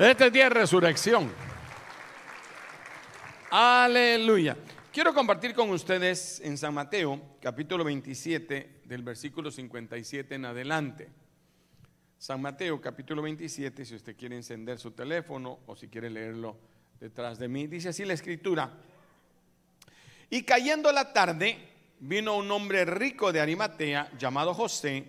[0.00, 1.30] Este es día de resurrección.
[3.50, 4.56] Aleluya.
[4.90, 11.10] Quiero compartir con ustedes en San Mateo, capítulo 27, del versículo 57 en adelante.
[12.16, 16.56] San Mateo, capítulo 27, si usted quiere encender su teléfono o si quiere leerlo
[16.98, 18.70] detrás de mí, dice así la escritura.
[20.30, 21.58] Y cayendo la tarde,
[21.98, 25.04] vino un hombre rico de Arimatea llamado José,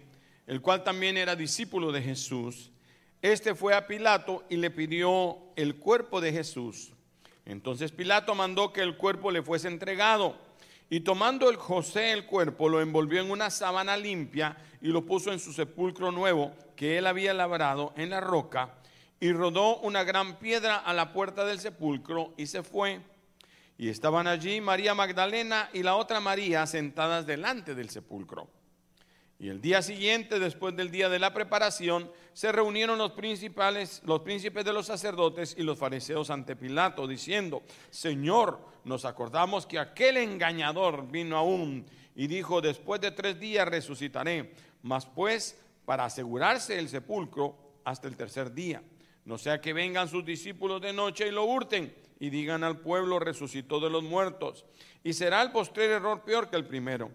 [0.48, 2.71] el cual también era discípulo de Jesús.
[3.22, 6.92] Este fue a Pilato y le pidió el cuerpo de Jesús.
[7.46, 10.36] Entonces Pilato mandó que el cuerpo le fuese entregado.
[10.90, 15.32] Y tomando el José el cuerpo, lo envolvió en una sábana limpia y lo puso
[15.32, 18.74] en su sepulcro nuevo que él había labrado en la roca.
[19.20, 23.02] Y rodó una gran piedra a la puerta del sepulcro y se fue.
[23.78, 28.50] Y estaban allí María Magdalena y la otra María sentadas delante del sepulcro.
[29.42, 34.20] Y el día siguiente, después del día de la preparación, se reunieron los principales, los
[34.20, 40.18] príncipes de los sacerdotes y los fariseos ante Pilato, diciendo: Señor, nos acordamos que aquel
[40.18, 44.54] engañador vino aún y dijo: Después de tres días resucitaré.
[44.84, 48.84] Mas pues, para asegurarse el sepulcro hasta el tercer día,
[49.26, 53.18] no sea que vengan sus discípulos de noche y lo hurten y digan al pueblo:
[53.18, 54.66] resucitó de los muertos.
[55.04, 57.10] Y será el postrer error peor que el primero.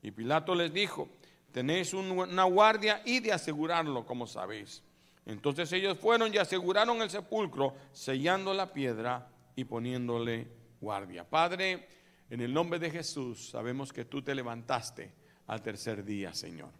[0.00, 1.08] Y Pilato les dijo:
[1.52, 4.82] Tenéis una guardia y de asegurarlo, como sabéis.
[5.26, 10.48] Entonces ellos fueron y aseguraron el sepulcro, sellando la piedra y poniéndole
[10.80, 11.28] guardia.
[11.28, 11.86] Padre,
[12.30, 15.12] en el nombre de Jesús, sabemos que tú te levantaste
[15.46, 16.70] al tercer día, Señor.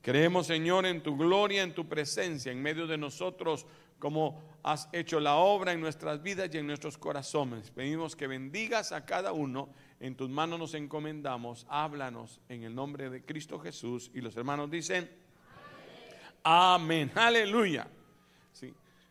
[0.00, 3.66] Creemos, Señor, en tu gloria, en tu presencia, en medio de nosotros,
[3.98, 7.70] como has hecho la obra en nuestras vidas y en nuestros corazones.
[7.70, 9.68] Pedimos que bendigas a cada uno
[10.00, 14.10] en tus manos nos encomendamos, háblanos en el nombre de Cristo Jesús.
[14.12, 15.10] Y los hermanos dicen,
[16.42, 17.88] amén, aleluya.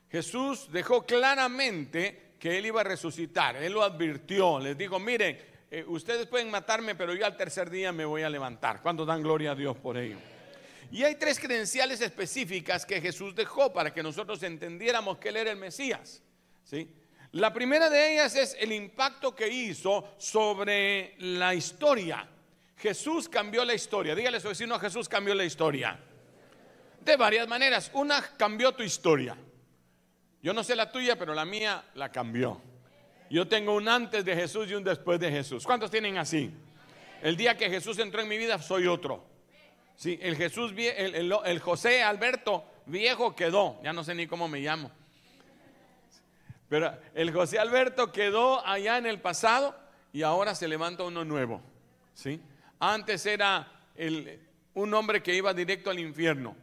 [0.09, 5.39] Jesús dejó claramente que él iba a resucitar, él lo advirtió, les dijo, miren,
[5.71, 8.83] eh, ustedes pueden matarme, pero yo al tercer día me voy a levantar.
[8.83, 10.17] ¿Cuántos dan gloria a Dios por ello?
[10.93, 15.49] Y hay tres credenciales específicas que Jesús dejó para que nosotros entendiéramos que Él era
[15.49, 16.21] el Mesías.
[16.63, 16.87] ¿sí?
[17.31, 22.29] La primera de ellas es el impacto que hizo sobre la historia.
[22.77, 24.13] Jesús cambió la historia.
[24.13, 25.99] Dígale a su vecino, Jesús cambió la historia.
[27.03, 27.89] De varias maneras.
[27.95, 29.35] Una cambió tu historia.
[30.43, 32.61] Yo no sé la tuya, pero la mía la cambió.
[33.31, 35.63] Yo tengo un antes de Jesús y un después de Jesús.
[35.65, 36.51] ¿Cuántos tienen así?
[37.23, 39.32] El día que Jesús entró en mi vida soy otro.
[39.95, 43.79] Sí, el Jesús, el, el José Alberto viejo quedó.
[43.83, 44.91] Ya no sé ni cómo me llamo.
[46.69, 49.75] Pero el José Alberto quedó allá en el pasado
[50.11, 51.61] y ahora se levanta uno nuevo.
[52.13, 52.41] ¿sí?
[52.79, 53.71] Antes era
[54.73, 56.55] un hombre que iba directo al infierno.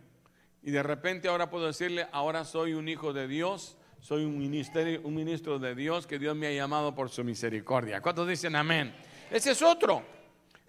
[0.62, 5.00] Y de repente ahora puedo decirle, ahora soy un hijo de Dios, soy un, ministerio,
[5.04, 8.00] un ministro de Dios que Dios me ha llamado por su misericordia.
[8.00, 8.94] ¿Cuántos dicen amén?
[9.30, 10.02] Ese es otro.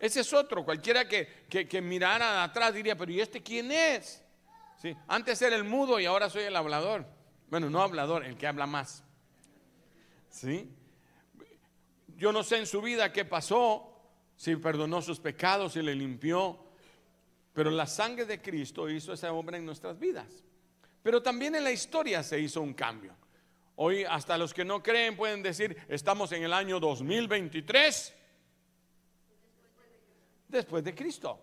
[0.02, 0.66] Ese es otro.
[0.66, 4.24] Cualquiera que, que, mirara atrás diría, pero ¿y este quién es?
[4.82, 4.98] ¿Sí?
[5.08, 7.06] Antes era el mudo y ahora soy el hablador.
[7.52, 9.04] Bueno, no hablador, el que habla más.
[10.32, 10.74] ¿Sí?
[12.18, 13.96] Yo no sé en su vida qué pasó,
[14.36, 16.60] si perdonó sus pecados, si le limpió,
[17.54, 20.44] pero la sangre de Cristo hizo esa obra en nuestras vidas.
[21.04, 23.16] Pero también en la historia se hizo un cambio.
[23.76, 28.16] Hoy hasta los que no creen pueden decir, estamos en el año 2023
[30.52, 31.40] después de Cristo.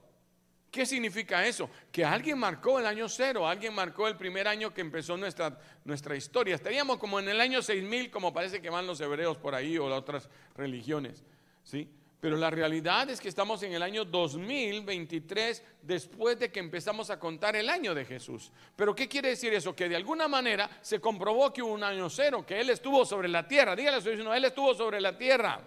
[0.71, 1.71] ¿Qué significa eso?
[1.91, 6.15] Que alguien marcó el año cero, alguien marcó el primer año que empezó nuestra, nuestra
[6.15, 6.55] historia.
[6.55, 9.89] Estaríamos como en el año 6000, como parece que van los hebreos por ahí o
[9.89, 11.25] las otras religiones.
[11.65, 11.89] ¿sí?
[12.21, 17.19] Pero la realidad es que estamos en el año 2023 después de que empezamos a
[17.19, 18.51] contar el año de Jesús.
[18.77, 19.75] Pero ¿qué quiere decir eso?
[19.75, 23.29] Que de alguna manera se comprobó que hubo un año cero, que Él estuvo sobre
[23.29, 23.75] la tierra.
[23.75, 25.61] Dígale a su vecino, Él estuvo sobre la tierra.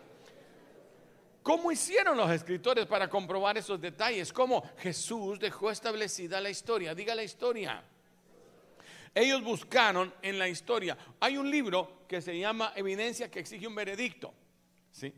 [1.43, 4.31] ¿Cómo hicieron los escritores para comprobar esos detalles?
[4.31, 6.93] ¿Cómo Jesús dejó establecida la historia?
[6.93, 7.83] Diga la historia.
[9.13, 10.97] Ellos buscaron en la historia.
[11.19, 14.33] Hay un libro que se llama Evidencia que exige un veredicto.
[14.91, 15.13] ¿sí?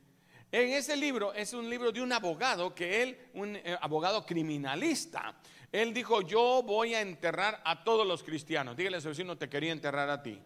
[0.51, 5.35] En ese libro es un libro de un abogado que él, un eh, abogado criminalista,
[5.71, 8.77] él dijo, yo voy a enterrar a todos los cristianos.
[8.77, 10.39] Dígale a su vecino, te quería enterrar a ti.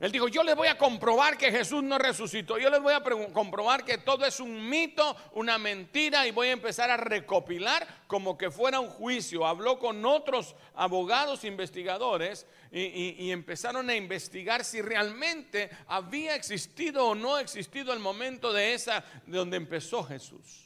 [0.00, 2.58] Él dijo, yo les voy a comprobar que Jesús no resucitó.
[2.58, 3.02] Yo les voy a
[3.32, 8.36] comprobar que todo es un mito, una mentira y voy a empezar a recopilar como
[8.36, 9.46] que fuera un juicio.
[9.46, 17.38] Habló con otros abogados investigadores y, empezaron a investigar si realmente había existido o no
[17.38, 20.65] existido el momento de esa, de donde empezó Jesús.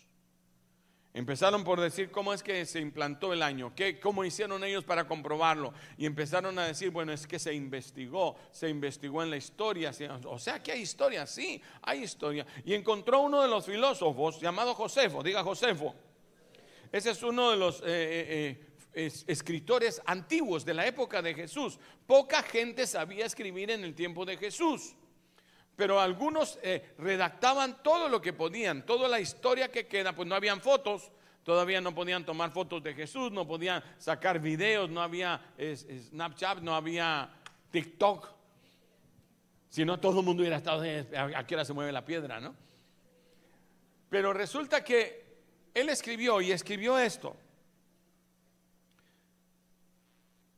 [1.13, 5.09] Empezaron por decir cómo es que se implantó el año, ¿Qué, cómo hicieron ellos para
[5.09, 5.73] comprobarlo.
[5.99, 9.93] Y empezaron a decir, bueno, es que se investigó, se investigó en la historia.
[10.27, 12.47] O sea que hay historia, sí, hay historia.
[12.65, 15.95] Y encontró uno de los filósofos llamado Josefo, diga Josefo.
[16.93, 21.81] Ese es uno de los eh, eh, eh, escritores antiguos de la época de Jesús.
[22.07, 24.95] Poca gente sabía escribir en el tiempo de Jesús
[25.81, 30.35] pero algunos eh, redactaban todo lo que podían, toda la historia que queda, pues no
[30.35, 31.11] habían fotos,
[31.43, 36.75] todavía no podían tomar fotos de Jesús, no podían sacar videos, no había Snapchat, no
[36.75, 37.31] había
[37.71, 38.29] TikTok.
[39.71, 42.55] Si no, todo el mundo hubiera estado, a qué hora se mueve la piedra, ¿no?
[44.11, 45.39] Pero resulta que
[45.73, 47.35] él escribió y escribió esto.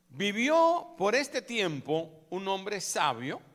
[0.09, 3.52] Vivió por este tiempo un hombre sabio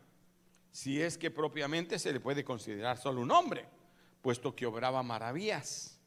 [0.78, 3.66] si es que propiamente se le puede considerar solo un hombre,
[4.22, 5.98] puesto que obraba maravillas.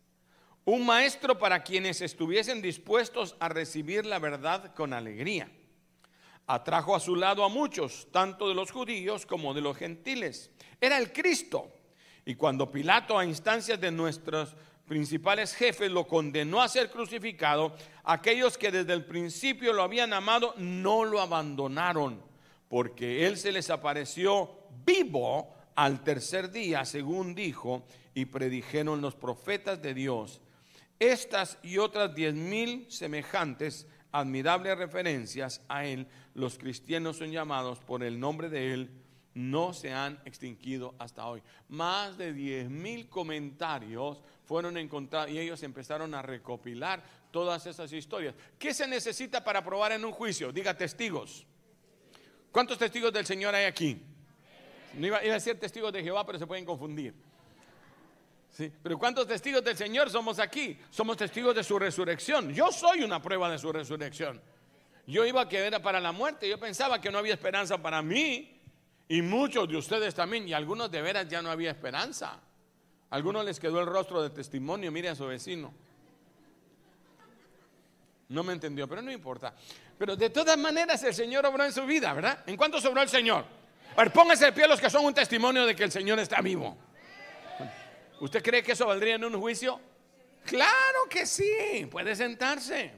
[0.63, 5.51] Un maestro para quienes estuviesen dispuestos a recibir la verdad con alegría.
[6.47, 10.51] Atrajo a su lado a muchos, tanto de los judíos como de los gentiles.
[10.79, 11.69] Era el Cristo.
[12.23, 14.56] Y cuando Pilato, a instancias de nuestros
[14.88, 17.75] principales jefes, lo condenó a ser crucificado,
[18.06, 22.23] aquellos que desde el principio lo habían amado no lo abandonaron,
[22.69, 29.81] porque él se les apareció vivo al tercer día, según dijo y predijeron los profetas
[29.81, 30.42] de Dios.
[31.00, 38.04] Estas y otras diez mil semejantes, admirables referencias a Él, los cristianos son llamados por
[38.04, 38.92] el nombre de Él,
[39.33, 41.42] no se han extinguido hasta hoy.
[41.69, 47.01] Más de diez mil comentarios fueron encontrados y ellos empezaron a recopilar
[47.31, 48.36] todas esas historias.
[48.60, 50.51] ¿Qué se necesita para probar en un juicio?
[50.51, 51.48] Diga testigos.
[52.51, 54.04] ¿Cuántos testigos del Señor hay aquí?
[54.94, 57.14] No iba, a decir testigos de Jehová, pero se pueden confundir.
[58.52, 58.72] ¿Sí?
[58.84, 60.78] Pero ¿cuántos testigos del Señor somos aquí?
[60.90, 62.54] Somos testigos de su resurrección.
[62.54, 64.42] Yo soy una prueba de su resurrección.
[65.08, 66.50] Yo iba a quedar para la muerte.
[66.50, 68.60] Yo pensaba que no había esperanza para mí.
[69.08, 70.48] Y muchos de ustedes también.
[70.48, 72.40] Y algunos de veras ya no había esperanza.
[73.10, 74.92] Algunos les quedó el rostro de testimonio.
[74.92, 75.74] Mire a su vecino.
[78.30, 79.54] No me entendió, pero no importa.
[79.98, 82.44] Pero de todas maneras el Señor obró en su vida, ¿verdad?
[82.48, 83.46] ¿En cuánto sobró el Señor?
[83.98, 86.78] Ver, pónganse de pie los que son un testimonio de que el Señor está vivo.
[88.20, 89.80] ¿Usted cree que eso valdría en un juicio?
[90.46, 92.92] Claro que sí, puede sentarse.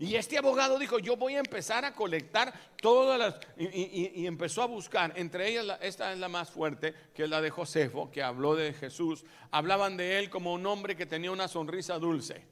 [0.00, 3.34] Y este abogado dijo, yo voy a empezar a colectar todas las...
[3.56, 7.50] Y, empezó a buscar, entre ellas, esta es la más fuerte, que es la de
[7.50, 9.24] Josefo, que habló de Jesús.
[9.50, 12.44] Hablaban de él como un hombre que tenía una sonrisa dulce.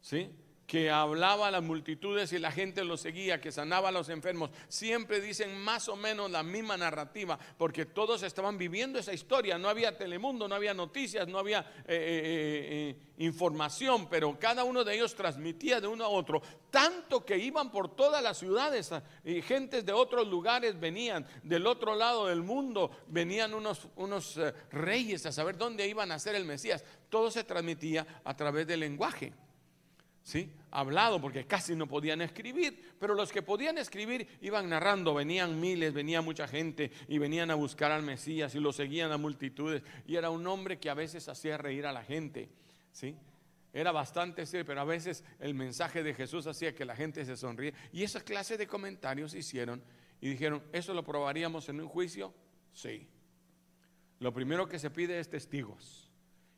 [0.00, 0.30] ¿Sí?
[0.68, 4.50] Que hablaba a las multitudes y la gente lo seguía, que sanaba a los enfermos.
[4.68, 9.56] Siempre dicen más o menos la misma narrativa, porque todos estaban viviendo esa historia.
[9.56, 14.84] No había Telemundo, no había noticias, no había eh, eh, eh, información, pero cada uno
[14.84, 18.90] de ellos transmitía de uno a otro, tanto que iban por todas las ciudades
[19.24, 24.38] y gentes de otros lugares venían, del otro lado del mundo venían unos, unos
[24.70, 26.84] reyes a saber dónde iban a ser el Mesías.
[27.08, 29.32] Todo se transmitía a través del lenguaje.
[30.28, 30.50] ¿Sí?
[30.70, 35.94] Hablado, porque casi no podían escribir, pero los que podían escribir iban narrando, venían miles,
[35.94, 39.82] venía mucha gente y venían a buscar al Mesías y lo seguían a multitudes.
[40.06, 42.50] Y era un hombre que a veces hacía reír a la gente,
[42.92, 43.16] ¿sí?
[43.72, 47.34] Era bastante serio, pero a veces el mensaje de Jesús hacía que la gente se
[47.34, 47.72] sonríe.
[47.90, 49.82] Y esa clase de comentarios hicieron
[50.20, 52.34] y dijeron, ¿eso lo probaríamos en un juicio?
[52.74, 53.08] Sí.
[54.18, 56.10] Lo primero que se pide es testigos.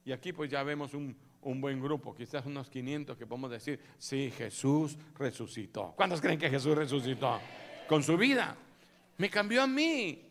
[0.05, 3.81] Y aquí pues ya vemos un, un buen grupo, quizás unos 500 que podemos decir,
[3.99, 5.95] sí, Jesús resucitó.
[5.97, 7.41] ¿Cuántos creen que Jesús resucitó?
[7.89, 8.57] Con su vida.
[9.17, 10.30] Me cambió a mí.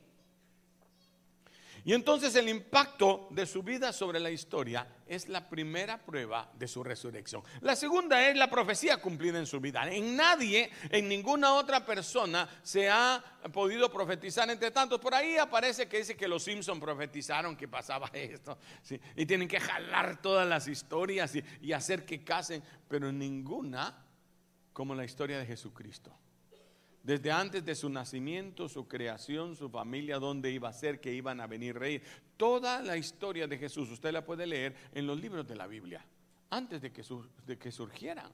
[1.85, 6.67] Y entonces el impacto de su vida sobre la historia es la primera prueba de
[6.67, 7.43] su resurrección.
[7.61, 9.89] La segunda es la profecía cumplida en su vida.
[9.91, 14.99] En nadie, en ninguna otra persona se ha podido profetizar entre tantos.
[14.99, 18.57] Por ahí aparece que dice que los Simpson profetizaron que pasaba esto.
[19.15, 24.05] Y tienen que jalar todas las historias y, y hacer que casen, pero ninguna
[24.73, 26.15] como la historia de Jesucristo
[27.09, 31.41] desde antes de su nacimiento, su creación, su familia, dónde iba a ser, que iban
[31.41, 32.03] a venir reyes.
[32.37, 36.05] Toda la historia de Jesús usted la puede leer en los libros de la Biblia,
[36.51, 37.03] antes de que,
[37.47, 38.31] de que surgieran.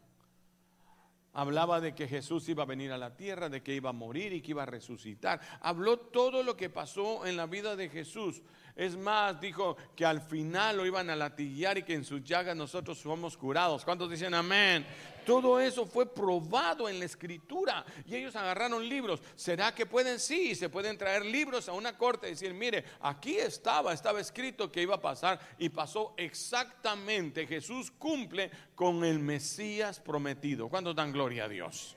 [1.32, 4.34] Hablaba de que Jesús iba a venir a la tierra, de que iba a morir
[4.34, 5.40] y que iba a resucitar.
[5.62, 8.42] Habló todo lo que pasó en la vida de Jesús.
[8.76, 12.58] Es más, dijo que al final lo iban a latillar y que en sus llagas
[12.58, 13.86] nosotros somos curados.
[13.86, 14.86] ¿Cuántos dicen amén?
[15.26, 19.22] Todo eso fue probado en la escritura y ellos agarraron libros.
[19.36, 20.20] ¿Será que pueden?
[20.20, 24.70] Sí, se pueden traer libros a una corte y decir, mire, aquí estaba, estaba escrito
[24.70, 27.48] que iba a pasar y pasó exactamente.
[27.48, 30.68] Jesús cumple con el Mesías prometido.
[30.68, 31.96] ¿Cuándo dan gloria a Dios?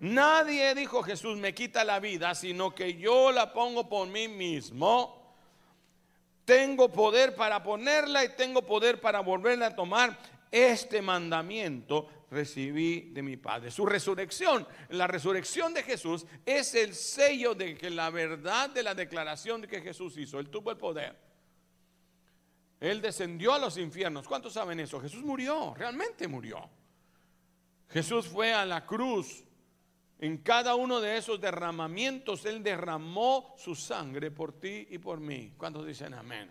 [0.00, 5.17] Nadie dijo Jesús me quita la vida, sino que yo la pongo por mí mismo.
[6.48, 10.18] Tengo poder para ponerla y tengo poder para volverla a tomar.
[10.50, 13.70] Este mandamiento recibí de mi Padre.
[13.70, 18.94] Su resurrección, la resurrección de Jesús es el sello de que la verdad de la
[18.94, 21.18] declaración de que Jesús hizo, Él tuvo el poder.
[22.80, 24.26] Él descendió a los infiernos.
[24.26, 24.98] ¿Cuántos saben eso?
[25.02, 26.66] Jesús murió, realmente murió.
[27.90, 29.44] Jesús fue a la cruz.
[30.18, 35.54] En cada uno de esos derramamientos Él derramó su sangre por ti y por mí.
[35.56, 36.50] ¿Cuántos dicen amén?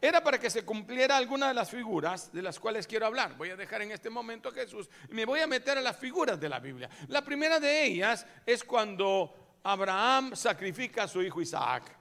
[0.00, 3.36] era para que se cumpliera alguna de las figuras de las cuales quiero hablar.
[3.36, 5.96] Voy a dejar en este momento a Jesús y me voy a meter a las
[5.96, 6.88] figuras de la Biblia.
[7.08, 11.98] La primera de ellas es cuando Abraham sacrifica a su hijo Isaac.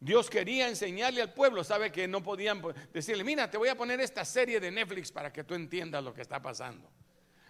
[0.00, 4.00] Dios quería enseñarle al pueblo, sabe que no podían decirle, mira, te voy a poner
[4.00, 6.90] esta serie de Netflix para que tú entiendas lo que está pasando.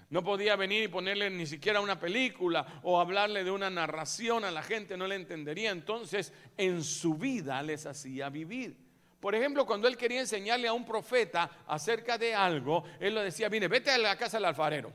[0.09, 4.51] No podía venir y ponerle ni siquiera una película o hablarle de una narración a
[4.51, 5.71] la gente, no le entendería.
[5.71, 8.77] Entonces, en su vida les hacía vivir.
[9.21, 13.49] Por ejemplo, cuando él quería enseñarle a un profeta acerca de algo, él le decía,
[13.49, 14.93] viene, vete a la casa del alfarero.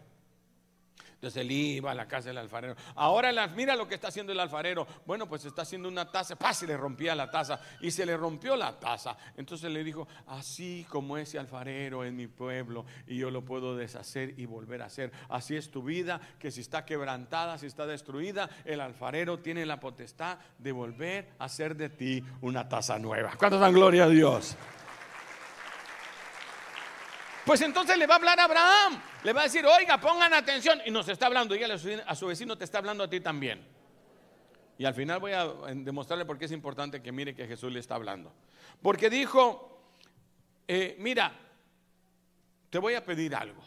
[1.22, 2.76] Entonces él iba a la casa del alfarero.
[2.96, 4.88] Ahora mira lo que está haciendo el alfarero.
[5.06, 6.36] Bueno, pues está haciendo una taza.
[6.36, 6.64] ¡Paz!
[6.64, 7.62] Y le rompía la taza.
[7.80, 9.16] Y se le rompió la taza.
[9.38, 14.34] Entonces le dijo, así como ese alfarero en mi pueblo y yo lo puedo deshacer
[14.36, 15.12] y volver a hacer.
[15.30, 19.80] Así es tu vida, que si está quebrantada, si está destruida, el alfarero tiene la
[19.80, 23.34] potestad de volver a hacer de ti una taza nueva.
[23.38, 24.58] ¿Cuánto dan gloria a Dios?
[27.46, 29.02] Pues entonces le va a hablar a Abraham.
[29.24, 30.82] Le va a decir, oiga, pongan atención.
[30.86, 31.74] Y nos está hablando, dígale
[32.06, 33.66] a su vecino, te está hablando a ti también.
[34.78, 37.80] Y al final voy a demostrarle por qué es importante que mire que Jesús le
[37.80, 38.34] está hablando.
[38.82, 39.80] Porque dijo,
[40.68, 41.34] eh, mira,
[42.70, 43.62] te voy a pedir algo.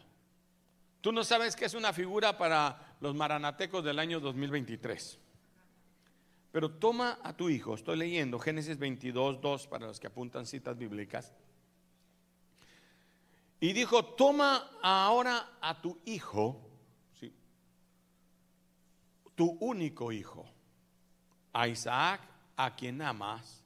[1.00, 5.19] Tú no sabes que es una figura para los maranatecos del año 2023.
[6.50, 10.78] Pero toma a tu hijo, estoy leyendo Génesis 22, 2 para los que apuntan citas
[10.78, 11.35] bíblicas.
[13.64, 16.61] Y dijo, toma ahora a tu hijo,
[19.35, 20.44] tu único hijo,
[21.54, 22.21] a Isaac,
[22.56, 23.64] a quien amas,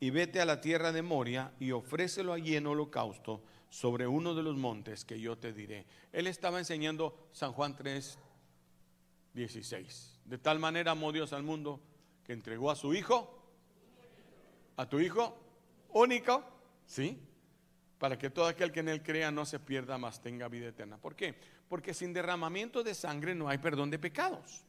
[0.00, 4.42] y vete a la tierra de Moria y ofrécelo allí en holocausto sobre uno de
[4.42, 5.86] los montes que yo te diré.
[6.10, 8.18] Él estaba enseñando San Juan 3,
[9.34, 10.22] 16.
[10.24, 11.78] De tal manera amó Dios al mundo
[12.24, 13.44] que entregó a su hijo,
[14.76, 15.38] a tu hijo
[15.92, 16.42] único,
[16.84, 17.29] ¿sí?
[18.00, 20.96] Para que todo aquel que en él crea no se pierda, más tenga vida eterna.
[20.96, 21.34] ¿Por qué?
[21.68, 24.64] Porque sin derramamiento de sangre no hay perdón de pecados.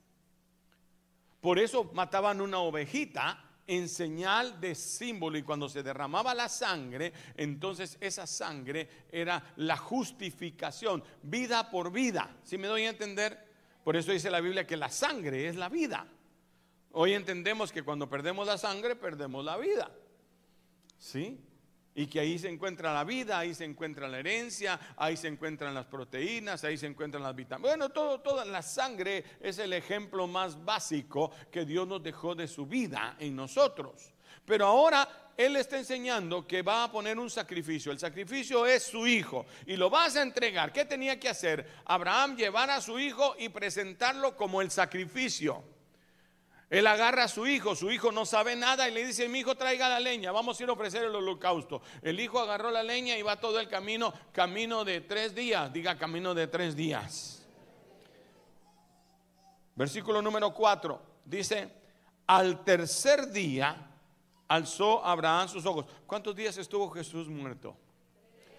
[1.40, 7.14] Por eso mataban una ovejita en señal de símbolo y cuando se derramaba la sangre,
[7.38, 12.36] entonces esa sangre era la justificación, vida por vida.
[12.44, 13.48] ¿Sí me doy a entender?
[13.86, 16.06] Por eso dice la Biblia que la sangre es la vida.
[16.92, 19.90] Hoy entendemos que cuando perdemos la sangre, perdemos la vida.
[20.98, 21.40] ¿Sí?
[21.94, 25.74] Y que ahí se encuentra la vida, ahí se encuentra la herencia, ahí se encuentran
[25.74, 27.70] las proteínas, ahí se encuentran las vitaminas.
[27.70, 32.48] Bueno, todo, toda la sangre es el ejemplo más básico que Dios nos dejó de
[32.48, 34.14] su vida en nosotros.
[34.46, 37.92] Pero ahora Él está enseñando que va a poner un sacrificio.
[37.92, 40.72] El sacrificio es su hijo y lo vas a entregar.
[40.72, 41.68] ¿Qué tenía que hacer?
[41.86, 45.64] Abraham llevar a su hijo y presentarlo como el sacrificio.
[46.72, 49.56] Él agarra a su hijo, su hijo no sabe nada y le dice, mi hijo
[49.56, 51.82] traiga la leña, vamos a ir a ofrecer el holocausto.
[52.02, 55.98] El hijo agarró la leña y va todo el camino, camino de tres días, diga
[55.98, 57.46] camino de tres días.
[59.76, 61.70] Versículo número cuatro, dice,
[62.26, 63.90] al tercer día
[64.48, 65.86] alzó Abraham sus ojos.
[66.08, 67.76] ¿Cuántos días estuvo Jesús muerto?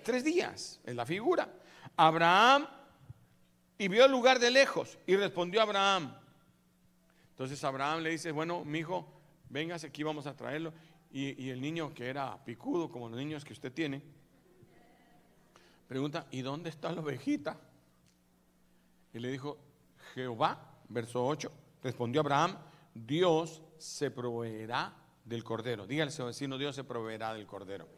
[0.05, 1.49] Tres días, es la figura.
[1.97, 2.67] Abraham
[3.79, 6.15] y vio el lugar de lejos y respondió Abraham,
[7.43, 9.05] entonces Abraham le dice, bueno, mi hijo,
[9.49, 10.73] véngase aquí, vamos a traerlo.
[11.11, 14.01] Y, el niño que era picudo, como los niños que usted tiene,
[15.89, 17.59] pregunta, ¿y dónde está la ovejita?
[19.13, 19.59] Y le dijo,
[20.15, 21.51] Jehová, verso 8,
[21.83, 22.57] respondió Abraham,
[22.95, 24.95] Dios se proveerá
[25.25, 25.85] del cordero.
[25.85, 27.89] Dígale a su vecino, Dios se proveerá del cordero.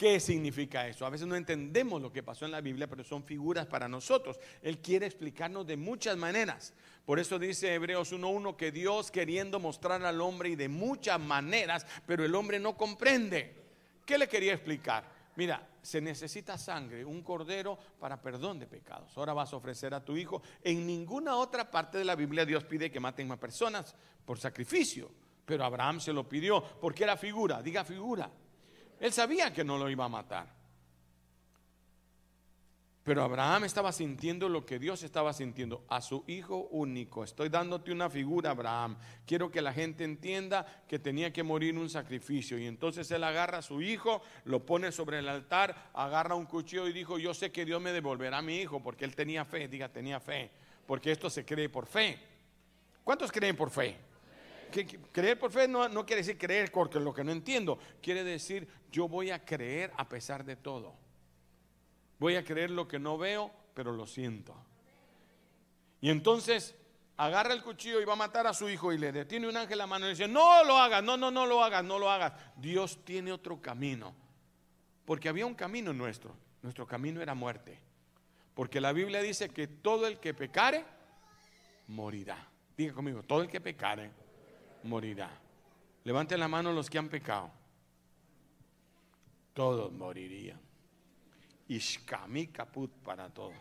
[0.00, 1.04] ¿Qué significa eso?
[1.04, 4.40] A veces no entendemos lo que pasó en la Biblia, pero son figuras para nosotros.
[4.62, 6.72] Él quiere explicarnos de muchas maneras.
[7.04, 11.84] Por eso dice Hebreos 1.1 que Dios queriendo mostrar al hombre y de muchas maneras,
[12.06, 13.54] pero el hombre no comprende.
[14.06, 15.04] ¿Qué le quería explicar?
[15.36, 19.14] Mira, se necesita sangre, un cordero para perdón de pecados.
[19.18, 20.40] Ahora vas a ofrecer a tu hijo.
[20.64, 25.10] En ninguna otra parte de la Biblia Dios pide que maten más personas por sacrificio.
[25.44, 28.30] Pero Abraham se lo pidió porque era figura, diga figura.
[29.00, 30.60] Él sabía que no lo iba a matar.
[33.02, 37.24] Pero Abraham estaba sintiendo lo que Dios estaba sintiendo a su hijo único.
[37.24, 38.98] Estoy dándote una figura, Abraham.
[39.26, 42.58] Quiero que la gente entienda que tenía que morir un sacrificio.
[42.58, 46.86] Y entonces él agarra a su hijo, lo pone sobre el altar, agarra un cuchillo
[46.86, 49.66] y dijo, yo sé que Dios me devolverá a mi hijo, porque él tenía fe,
[49.66, 50.50] diga, tenía fe,
[50.86, 52.18] porque esto se cree por fe.
[53.02, 54.09] ¿Cuántos creen por fe?
[54.70, 58.68] Creer por fe no, no quiere decir creer porque lo que no entiendo, quiere decir
[58.90, 60.94] yo voy a creer a pesar de todo.
[62.18, 64.54] Voy a creer lo que no veo, pero lo siento.
[66.00, 66.74] Y entonces
[67.16, 69.78] agarra el cuchillo y va a matar a su hijo y le detiene un ángel
[69.78, 72.32] la mano y dice, no lo hagas, no, no, no lo hagas, no lo hagas.
[72.56, 74.14] Dios tiene otro camino.
[75.04, 76.36] Porque había un camino nuestro.
[76.62, 77.78] Nuestro camino era muerte.
[78.54, 80.84] Porque la Biblia dice que todo el que pecare,
[81.88, 82.48] morirá.
[82.76, 84.10] Diga conmigo, todo el que pecare,
[84.84, 85.30] morirá.
[86.04, 87.50] Levanten la mano los que han pecado.
[89.52, 90.60] Todos morirían.
[91.68, 93.54] Ishkami caput para todos.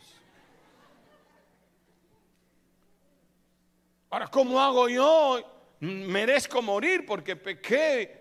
[4.09, 5.75] Ahora, ¿cómo hago yo?
[5.81, 8.19] Merezco morir porque pequé.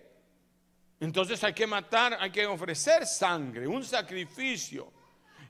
[1.01, 4.93] Entonces hay que matar, hay que ofrecer sangre, un sacrificio.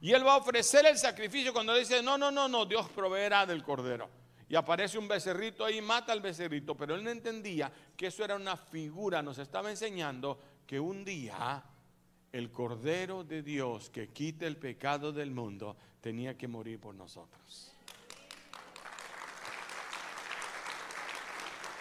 [0.01, 3.47] Y él va a ofrecer el sacrificio cuando dice, no, no, no, no, Dios proveerá
[3.47, 4.09] del cordero.
[4.49, 8.37] Y aparece un becerrito ahí, mata al becerrito, pero él no entendía que eso era
[8.37, 11.63] una figura, nos estaba enseñando que un día
[12.33, 17.73] el Cordero de Dios que quita el pecado del mundo tenía que morir por nosotros.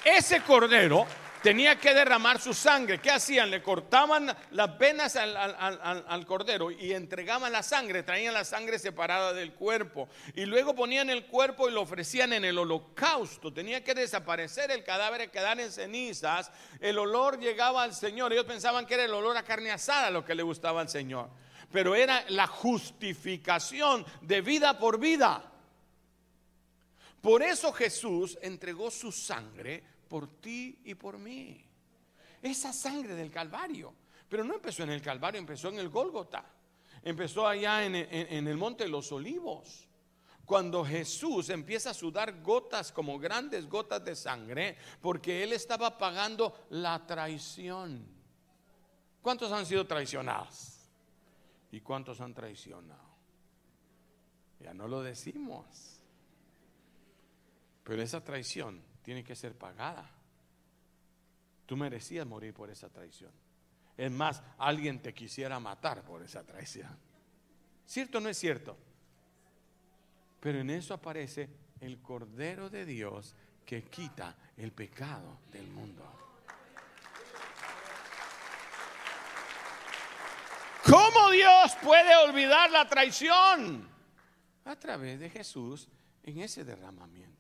[0.04, 1.06] Ese Cordero
[1.48, 3.00] tenía que derramar su sangre.
[3.00, 3.50] ¿Qué hacían?
[3.50, 9.54] Le cortaban las venas al, cordero y entregaban la sangre, traían la sangre separada del
[9.54, 13.54] cuerpo y luego ponían el cuerpo y lo ofrecían en el holocausto.
[13.54, 16.52] Tenía que desaparecer el cadáver, quedar en cenizas.
[16.82, 18.34] El olor llegaba al Señor.
[18.34, 21.30] Ellos pensaban que era el olor a carne asada lo que le gustaba al Señor.
[21.72, 25.50] Pero era la justificación de vida por vida.
[27.22, 31.64] Por eso Jesús entregó su sangre por ti y por mí.
[32.42, 33.94] Esa sangre del Calvario.
[34.30, 36.44] Pero no empezó en el Calvario, empezó en el Gólgota.
[37.04, 39.88] Empezó allá en, el Monte de los Olivos.
[40.46, 46.68] Cuando Jesús empieza a sudar gotas como grandes gotas de sangre, porque Él estaba pagando
[46.70, 48.06] la traición.
[49.22, 50.90] ¿Cuántos han sido traicionados?
[51.72, 53.08] ¿Y cuántos han traicionado?
[54.60, 56.02] Ya no lo decimos.
[57.84, 60.06] Pero esa traición tiene que ser pagada.
[61.66, 63.32] Tú merecías morir por esa traición.
[63.96, 66.90] Es más, alguien te quisiera matar por esa traición.
[67.86, 68.76] ¿Cierto o no es cierto?
[70.42, 73.34] Pero en eso aparece el Cordero de Dios
[73.66, 76.04] que quita el pecado del mundo.
[80.84, 83.88] ¿Cómo Dios puede olvidar la traición?
[84.66, 85.88] A través de Jesús
[86.24, 87.37] en ese derramamiento.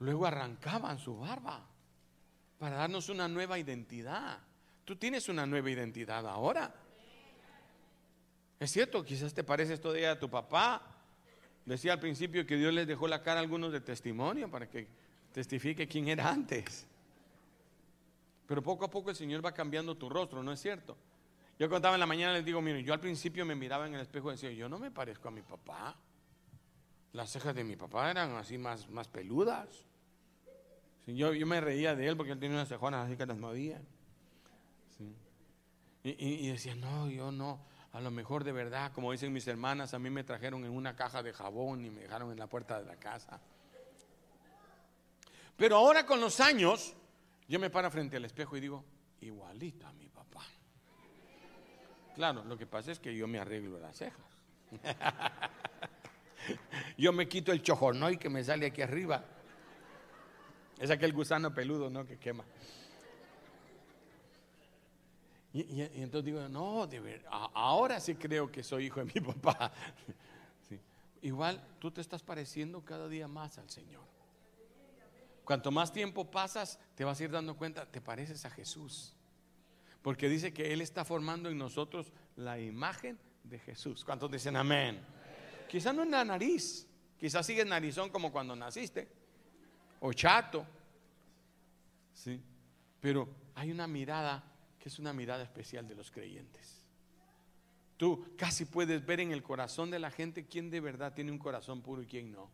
[0.00, 1.66] Luego arrancaban su barba
[2.58, 4.38] para darnos una nueva identidad.
[4.84, 6.74] Tú tienes una nueva identidad ahora.
[8.60, 10.82] Es cierto, quizás te pareces todavía a tu papá.
[11.64, 14.88] Decía al principio que Dios les dejó la cara a algunos de testimonio para que
[15.32, 16.86] testifique quién era antes.
[18.46, 20.96] Pero poco a poco el Señor va cambiando tu rostro, ¿no es cierto?
[21.58, 24.00] Yo contaba en la mañana, les digo, miren, yo al principio me miraba en el
[24.00, 25.94] espejo y decía, yo no me parezco a mi papá.
[27.12, 29.87] Las cejas de mi papá eran así más, más peludas.
[31.14, 33.80] Yo, yo me reía de él porque él tenía unas cejonas así que las movía.
[36.04, 37.60] Y, decía, no, yo no.
[37.92, 40.96] A lo mejor de verdad, como dicen mis hermanas, a mí me trajeron en una
[40.96, 43.40] caja de jabón y me dejaron en la puerta de la casa.
[45.56, 46.94] Pero ahora con los años,
[47.48, 48.84] yo me paro frente al espejo y digo,
[49.20, 50.44] igualito a mi papá.
[52.14, 54.26] Claro, lo que pasa es que yo me arreglo las cejas.
[56.98, 57.62] yo me quito el
[58.12, 59.24] y que me sale aquí arriba
[60.78, 62.06] es aquel gusano peludo, ¿no?
[62.06, 62.44] Que quema.
[65.52, 69.72] Y, entonces digo, no, de ver, ahora sí creo que soy hijo de mi papá.
[71.22, 74.04] Igual tú te estás pareciendo cada día más al Señor.
[75.44, 79.14] Cuanto más tiempo pasas, te vas a ir dando cuenta, te pareces a Jesús.
[80.02, 84.04] Porque dice que Él está formando en nosotros la imagen de Jesús.
[84.04, 85.00] ¿Cuántos dicen amén?
[85.68, 86.86] Quizás no en la nariz,
[87.18, 89.17] quizás sigues narizón como cuando naciste
[90.00, 90.66] o chato.
[92.14, 92.40] ¿sí?
[93.00, 94.42] Pero hay una mirada
[94.78, 96.82] que es una mirada especial de los creyentes.
[97.96, 101.38] Tú casi puedes ver en el corazón de la gente quién de verdad tiene un
[101.38, 102.48] corazón puro y quién no.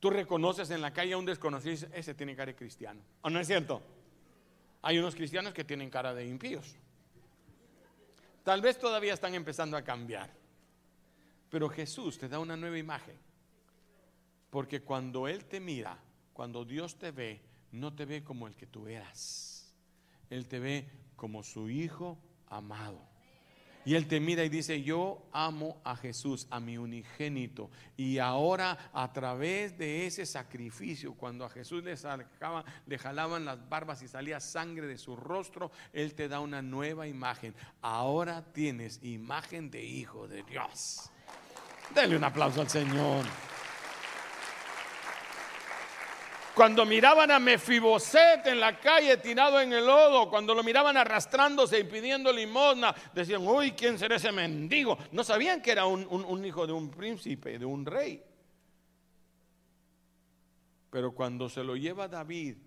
[0.00, 3.02] Tú reconoces en la calle a un desconocido y ese tiene cara de cristiano.
[3.20, 3.82] ¿O no es cierto?
[4.80, 6.74] Hay unos cristianos que tienen cara de impíos.
[8.42, 10.30] Tal vez todavía están empezando a cambiar.
[11.50, 13.16] Pero Jesús te da una nueva imagen.
[14.48, 15.98] Porque cuando Él te mira,
[16.40, 17.38] cuando Dios te ve,
[17.70, 19.70] no te ve como el que tú eras.
[20.30, 22.98] Él te ve como su Hijo amado.
[23.84, 27.68] Y él te mira y dice, yo amo a Jesús, a mi unigénito.
[27.94, 31.94] Y ahora a través de ese sacrificio, cuando a Jesús le,
[32.86, 37.06] le jalaban las barbas y salía sangre de su rostro, Él te da una nueva
[37.06, 37.54] imagen.
[37.82, 41.10] Ahora tienes imagen de hijo de Dios.
[41.94, 43.26] Dele un aplauso al Señor.
[46.60, 51.78] Cuando miraban a Mefiboset en la calle tirado en el lodo, cuando lo miraban arrastrándose
[51.78, 54.98] y pidiendo limosna, decían, uy, ¿quién será ese mendigo?
[55.12, 58.22] No sabían que era un, hijo de un príncipe, de un rey.
[60.90, 62.58] Pero cuando se lo lleva David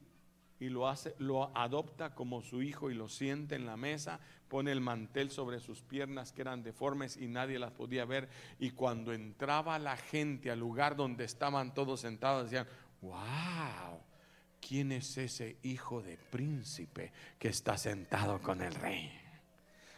[0.60, 4.72] y lo hace, lo adopta como su hijo y lo siente en la mesa, pone
[4.72, 8.30] el mantel sobre sus piernas que eran deformes y nadie las podía ver.
[8.58, 12.68] Y cuando entraba la gente al lugar donde estaban todos sentados, decían,
[13.04, 14.00] wow,
[14.66, 19.12] ¿quién es ese hijo de príncipe que está sentado con el rey?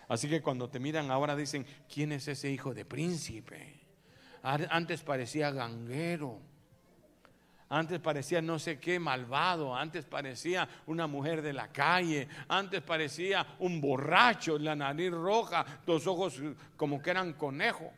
[0.07, 3.79] Así que cuando te miran ahora dicen, ¿quién es ese hijo de príncipe?
[4.43, 6.39] Antes parecía ganguero.
[7.67, 13.55] Antes parecía no sé qué malvado, antes parecía una mujer de la calle, antes parecía
[13.57, 16.39] un borracho, la nariz roja, los ojos
[16.77, 17.91] como que eran conejo.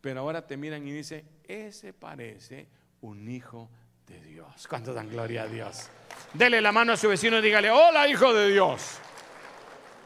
[0.00, 2.68] Pero ahora te miran y dicen, ese parece
[3.06, 3.70] un hijo
[4.06, 4.66] de Dios.
[4.68, 5.88] ¿Cuánto dan gloria a Dios?
[6.32, 8.98] Dele la mano a su vecino y dígale, hola hijo de Dios.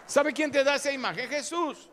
[0.07, 1.29] ¿Sabe quién te da esa imagen?
[1.29, 1.89] Jesús.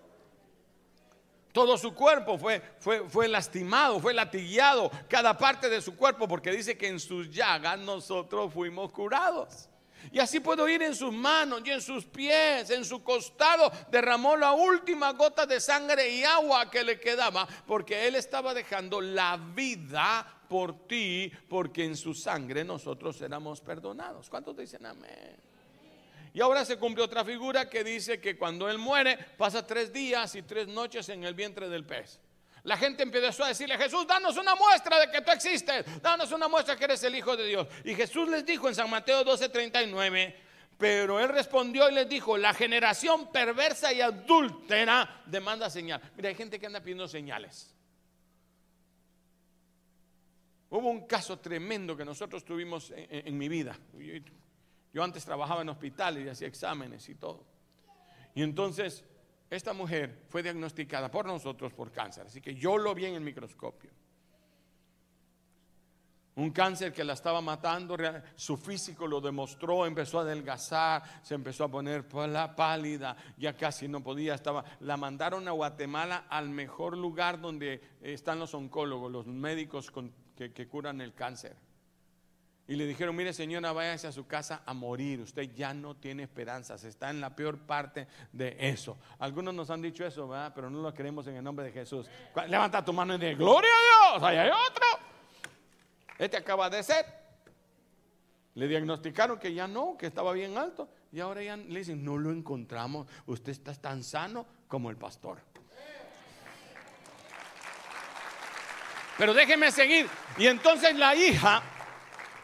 [1.54, 6.52] Todo su cuerpo fue, fue, fue lastimado, fue latillado, cada parte de su cuerpo, porque
[6.52, 9.70] dice que en sus llagas nosotros fuimos curados.
[10.12, 14.38] Y así puedo ir en sus manos y en sus pies, en su costado, derramó
[14.38, 19.38] la última gota de sangre y agua que le quedaba, porque él estaba dejando la
[19.38, 24.29] vida por ti, porque en su sangre nosotros éramos perdonados.
[24.29, 25.38] ¿Cuántos dicen amén?
[26.33, 30.36] Y ahora se cumple otra figura que dice que cuando él muere pasa tres días
[30.36, 32.19] y tres noches en el vientre del pez.
[32.63, 36.47] La gente empezó a decirle, Jesús, danos una muestra de que tú existes, danos una
[36.47, 37.67] muestra que eres el Hijo de Dios.
[37.86, 40.36] Y Jesús les dijo en San Mateo 12:39,
[40.77, 46.01] pero él respondió y les dijo, la generación perversa y adúltera demanda señal.
[46.15, 47.73] Mira, hay gente que anda pidiendo señales.
[50.69, 53.77] Hubo un caso tremendo que nosotros tuvimos en, mi vida.
[54.93, 57.45] Yo, antes trabajaba en hospitales y hacía exámenes y todo.
[58.36, 59.06] Y entonces
[59.49, 62.27] esta mujer fue diagnosticada por nosotros por cáncer.
[62.27, 63.91] Así que yo lo vi en el microscopio.
[66.36, 67.97] Un cáncer que la estaba matando,
[68.36, 74.03] su físico lo demostró, empezó a adelgazar, se empezó a poner pálida, ya casi no
[74.03, 79.89] podía, estaba, la mandaron a Guatemala al mejor lugar donde están los oncólogos, los médicos
[79.89, 81.56] con que, curan el cáncer.
[82.67, 86.23] Y le dijeron, mire señora, váyase a su casa a morir, usted ya no tiene
[86.23, 88.97] esperanzas, está en la peor parte de eso.
[89.19, 90.52] Algunos nos han dicho eso, ¿verdad?
[90.54, 92.08] pero no lo creemos en el nombre de Jesús.
[92.47, 94.86] Levanta tu mano y dice, gloria a Dios, ahí hay otro.
[96.17, 97.06] Este acaba de ser.
[98.56, 100.89] Le diagnosticaron que ya no, que estaba bien alto.
[101.12, 105.39] Y ahora ya le dicen, no lo encontramos, usted está tan sano como el pastor.
[109.17, 110.08] Pero déjeme seguir.
[110.38, 111.63] Y entonces la hija,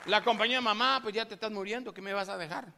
[0.08, 2.74] la compañía, mamá, pues ya te estás muriendo, ¿qué me vas a dejar?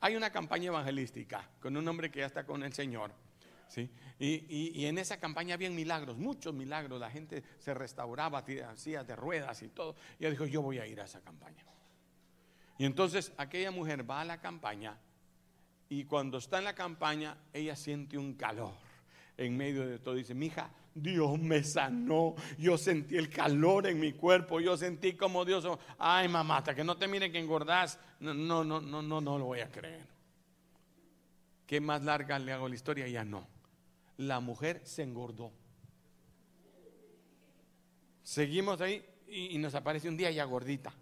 [0.00, 3.10] Hay una campaña evangelística con un hombre que ya está con el Señor.
[3.68, 3.90] ¿sí?
[4.18, 6.98] Y, en esa campaña había milagros, muchos milagros.
[6.98, 9.96] La gente se restauraba, hacía de ruedas y todo.
[10.18, 11.64] Y ella dijo, yo voy a ir a esa campaña.
[12.78, 14.96] Y entonces aquella mujer va a la campaña
[15.90, 18.87] y cuando está en la campaña, ella siente un calor
[19.38, 20.14] en medio de todo.
[20.14, 22.34] Dice, mi hija, Dios me sanó.
[22.58, 24.60] Yo sentí el calor en mi cuerpo.
[24.60, 25.66] Yo sentí como Dios.
[25.98, 27.98] Ay, mamá, hasta que no te miren que engordás.
[28.20, 30.06] No, no, no, no, no, lo voy a creer.
[31.66, 33.06] ¿Qué más larga le hago la historia?
[33.08, 33.46] Ya no.
[34.18, 35.52] La mujer se engordó.
[38.22, 40.92] Seguimos ahí y, nos aparece un día ya gordita.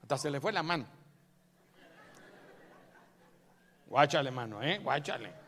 [0.00, 0.86] Hasta se le fue la mano.
[3.86, 4.78] Guáchale, mano, ¿eh?
[4.78, 5.39] Guáchale.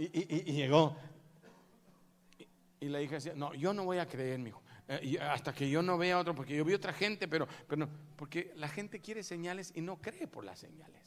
[0.00, 0.96] Y, llegó,
[2.78, 4.62] y la hija decía, no, yo no voy a creer, mi hijo.
[4.86, 7.88] Eh, hasta que yo no vea otro, porque yo vi otra gente, pero, pero no,
[8.14, 11.02] porque la gente quiere señales y no cree por las señales.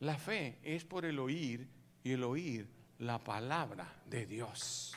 [0.00, 1.68] La fe es por el oír
[2.02, 4.96] y el oír la palabra de Dios.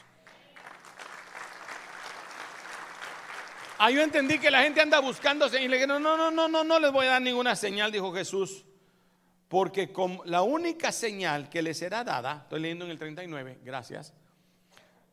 [3.77, 6.63] Ah, yo entendí que la gente anda buscándose y le dijeron, no, no, no, no,
[6.63, 8.65] no les voy a dar ninguna señal, dijo Jesús,
[9.49, 14.13] porque con la única señal que les será dada, estoy leyendo en el 39, gracias,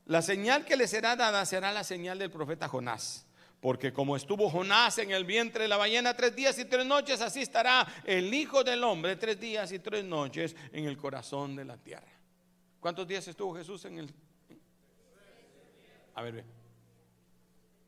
[0.04, 3.26] la señal que le será dada será la señal del profeta Jonás.
[3.60, 7.20] Porque como estuvo Jonás en el vientre de la ballena tres días y tres noches,
[7.22, 11.64] así estará el Hijo del Hombre tres días y tres noches en el corazón de
[11.64, 12.12] la tierra.
[12.78, 14.14] ¿Cuántos días estuvo Jesús en el...
[16.14, 16.44] A ver,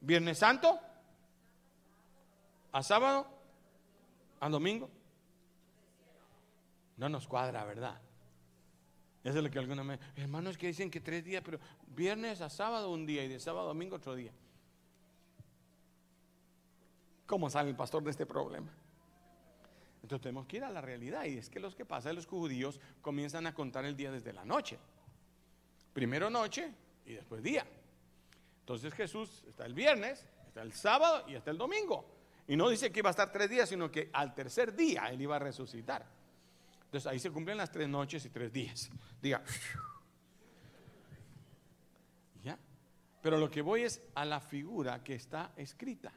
[0.00, 0.80] ¿Viernes Santo?
[2.72, 3.26] ¿A sábado?
[4.40, 4.90] ¿A domingo?
[6.98, 8.00] No nos cuadra, ¿verdad?
[9.24, 9.98] Eso es lo que algunos me...
[10.16, 13.66] Hermanos que dicen que tres días, pero viernes a sábado un día y de sábado
[13.66, 14.32] a domingo otro día.
[17.26, 18.72] ¿Cómo sale el pastor de este problema?
[20.02, 22.80] Entonces tenemos que ir a la realidad y es que los que pasan los judíos
[23.02, 24.78] comienzan a contar el día desde la noche.
[25.92, 26.72] Primero noche
[27.04, 27.66] y después día.
[28.60, 32.06] Entonces Jesús está el viernes, está el sábado y está el domingo.
[32.46, 35.20] Y no dice que iba a estar tres días, sino que al tercer día él
[35.20, 36.17] iba a resucitar.
[36.88, 38.88] Entonces ahí se cumplen las tres noches y tres días.
[39.20, 39.44] Diga.
[42.42, 42.58] ¿Ya?
[43.20, 46.10] Pero lo que voy es a la figura que está escrita.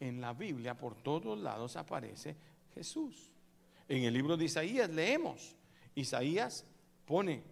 [0.00, 2.36] En la Biblia por todos lados aparece
[2.74, 3.30] Jesús.
[3.86, 5.54] En el libro de Isaías leemos.
[5.94, 6.64] Isaías
[7.04, 7.42] pone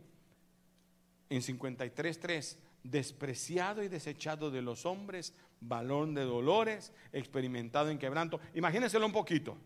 [1.29, 8.41] en 53.3, despreciado y desechado de los hombres, balón de dolores, experimentado en quebranto.
[8.55, 9.59] Imagínenselo un poquito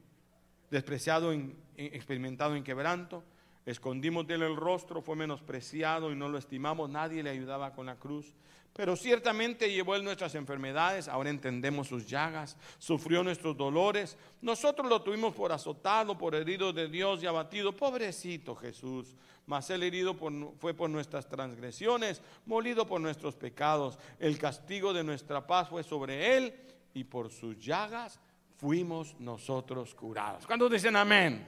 [0.70, 3.24] despreciado, en, experimentado en quebranto,
[3.66, 7.86] escondimos de él el rostro, fue menospreciado y no lo estimamos, nadie le ayudaba con
[7.86, 8.34] la cruz.
[8.72, 14.16] Pero ciertamente llevó él nuestras enfermedades, ahora entendemos sus llagas, sufrió nuestros dolores.
[14.40, 17.76] Nosotros lo tuvimos por azotado, por herido de Dios y abatido.
[17.76, 20.14] Pobrecito Jesús, mas él herido
[20.58, 23.98] fue por nuestras transgresiones, molido por nuestros pecados.
[24.20, 26.54] El castigo de nuestra paz fue sobre él
[26.94, 28.20] y por sus llagas
[28.60, 30.46] fuimos nosotros curados.
[30.46, 31.46] ¿Cuántos dicen amén?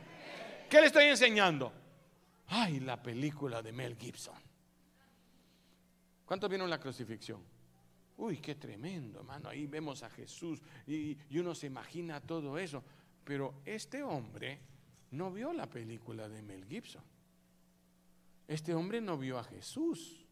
[0.69, 1.71] ¿Qué le estoy enseñando?
[2.47, 4.35] Ay, la película de Mel Gibson.
[6.25, 7.43] ¿Cuántos vieron la crucifixión?
[8.17, 9.51] Uy, qué tremendo, hermano.
[9.51, 12.83] Ahí vemos a Jesús y, y, uno se imagina todo eso.
[13.25, 14.59] Pero este hombre
[15.11, 17.03] no vio la película de Mel Gibson.
[18.49, 20.25] Este hombre no vio a Jesús.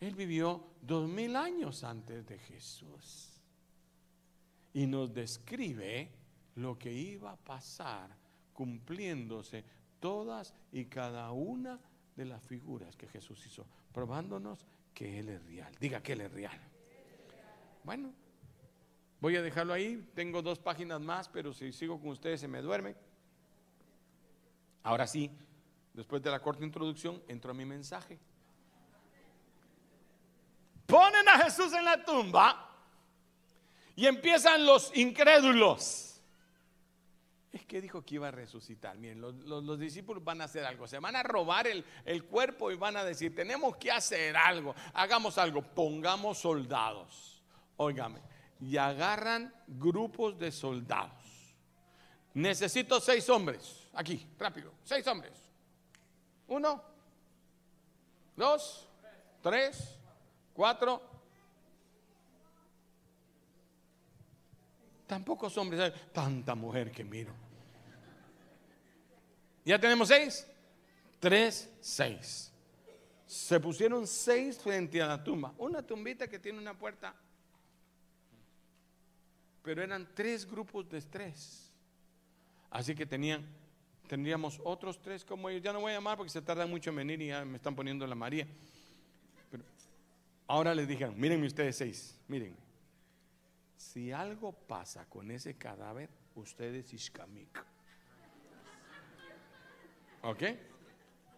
[0.00, 3.29] Él vivió dos mil años antes de Jesús
[4.72, 6.10] y nos describe
[6.56, 8.10] lo que iba a pasar
[8.52, 9.64] cumpliéndose
[9.98, 11.78] todas y cada una
[12.16, 15.72] de las figuras que Jesús hizo, probándonos que Él es real.
[15.80, 16.60] Diga que Él es real.
[17.84, 18.12] Bueno,
[19.20, 20.06] voy a dejarlo ahí.
[20.14, 22.94] Tengo dos páginas más, pero si sigo con ustedes se me duerme.
[24.82, 25.30] Ahora sí,
[25.94, 28.18] después de la corta introducción, entro a mi mensaje.
[30.86, 32.69] Ponen a Jesús en la tumba
[33.96, 36.10] y empiezan los incrédulos.
[37.52, 38.96] Es que dijo que iba a resucitar.
[38.96, 40.86] Miren, los, discípulos van a hacer algo.
[40.86, 44.74] Se van a robar el, el cuerpo y van a decir, tenemos que hacer algo.
[44.94, 45.62] Hagamos algo.
[45.62, 47.42] Pongamos soldados.
[47.76, 48.20] Óigame.
[48.60, 51.56] Y agarran grupos de soldados.
[52.34, 53.88] Necesito seis hombres.
[53.94, 54.72] Aquí, rápido.
[54.84, 55.32] Seis hombres.
[56.46, 56.82] Uno,
[58.36, 58.88] dos,
[59.42, 59.98] tres,
[60.52, 61.09] cuatro,
[65.10, 67.32] Tan pocos hombres, tanta mujer que miro.
[69.64, 70.46] ¿Ya tenemos seis?
[71.18, 72.52] Tres, seis.
[73.26, 75.52] Se pusieron seis frente a la tumba.
[75.58, 77.12] Una tumbita que tiene una puerta.
[79.64, 81.72] Pero eran tres grupos de tres.
[82.70, 83.44] Así que tenían,
[84.06, 85.64] tendríamos otros tres como ellos.
[85.64, 87.74] Ya no voy a llamar porque se tarda mucho en venir y ya me están
[87.74, 88.46] poniendo la María.
[89.50, 89.64] Pero
[90.46, 92.69] ahora les dijeron, mírenme ustedes seis, mírenme.
[93.80, 97.64] Si algo pasa con ese cadáver, ustedes iskamik.
[100.20, 100.42] ¿Ok?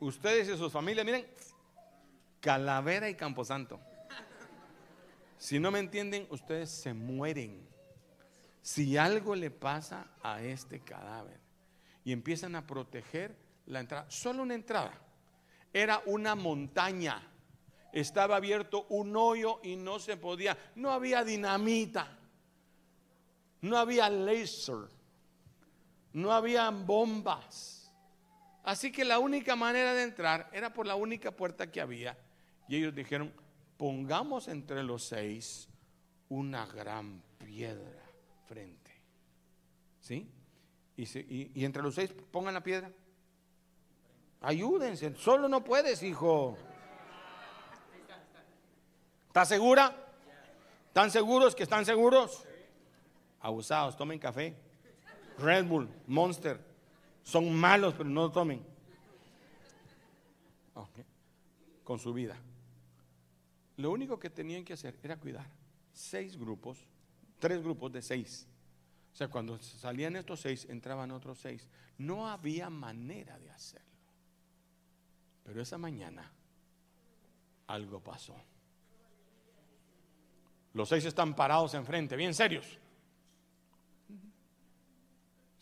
[0.00, 1.24] Ustedes y sus familias, miren,
[2.40, 3.78] Calavera y Camposanto.
[5.38, 7.64] Si no me entienden, ustedes se mueren.
[8.60, 11.38] Si algo le pasa a este cadáver
[12.04, 14.92] y empiezan a proteger la entrada, solo una entrada,
[15.72, 17.22] era una montaña,
[17.92, 22.18] estaba abierto un hoyo y no se podía, no había dinamita
[23.62, 24.88] no había laser,
[26.12, 27.90] no había bombas.
[28.64, 32.18] Así que la única manera de entrar era por la única puerta que había.
[32.68, 33.32] Y ellos dijeron,
[33.76, 35.68] pongamos entre los seis
[36.28, 38.02] una gran piedra
[38.46, 38.90] frente.
[40.00, 40.28] ¿Sí?
[40.96, 42.90] Y, y entre los seis pongan la piedra.
[44.40, 46.58] Ayúdense, solo no puedes, hijo.
[49.28, 49.96] ¿Estás segura?
[50.88, 52.44] ¿Están seguros que están seguros?
[53.42, 54.56] Abusados, tomen café.
[55.38, 56.58] Red Bull, Monster.
[57.22, 58.64] Son malos, pero no lo tomen.
[61.84, 62.36] Con su vida.
[63.76, 65.46] Lo único que tenían que hacer era cuidar.
[65.92, 66.86] Seis grupos,
[67.38, 68.46] tres grupos de seis.
[69.12, 71.68] O sea, cuando salían estos seis, entraban otros seis.
[71.98, 73.86] No había manera de hacerlo.
[75.44, 76.30] Pero esa mañana
[77.66, 78.36] algo pasó.
[80.74, 82.78] Los seis están parados enfrente, bien serios.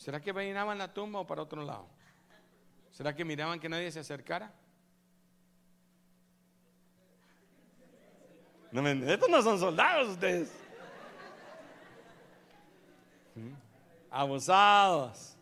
[0.01, 1.87] ¿Será que miraban la tumba o para otro lado?
[2.91, 4.51] ¿Será que miraban que nadie se acercara?
[8.73, 10.51] No estos no son soldados ustedes.
[13.35, 13.53] ¿Mm?
[14.11, 15.37] Abusados.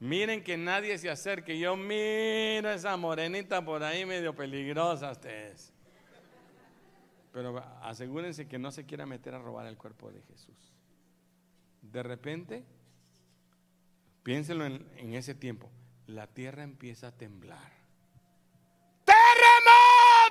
[0.00, 1.56] Miren que nadie se acerque.
[1.56, 5.72] Yo miro esa morenita por ahí medio peligrosa ustedes.
[7.32, 10.74] Pero asegúrense que no se quiera meter a robar el cuerpo de Jesús.
[11.82, 12.64] De repente,
[14.22, 15.70] piénsenlo en, ese tiempo,
[16.06, 17.72] la tierra empieza a temblar.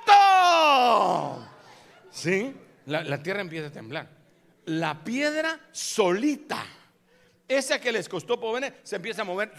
[0.06, 1.48] ¡Terremoto!
[2.10, 2.54] ¿Sí?
[2.86, 4.08] La, la tierra empieza a temblar.
[4.66, 6.64] La piedra solita
[7.50, 9.52] esa que les costó poner se empieza a mover.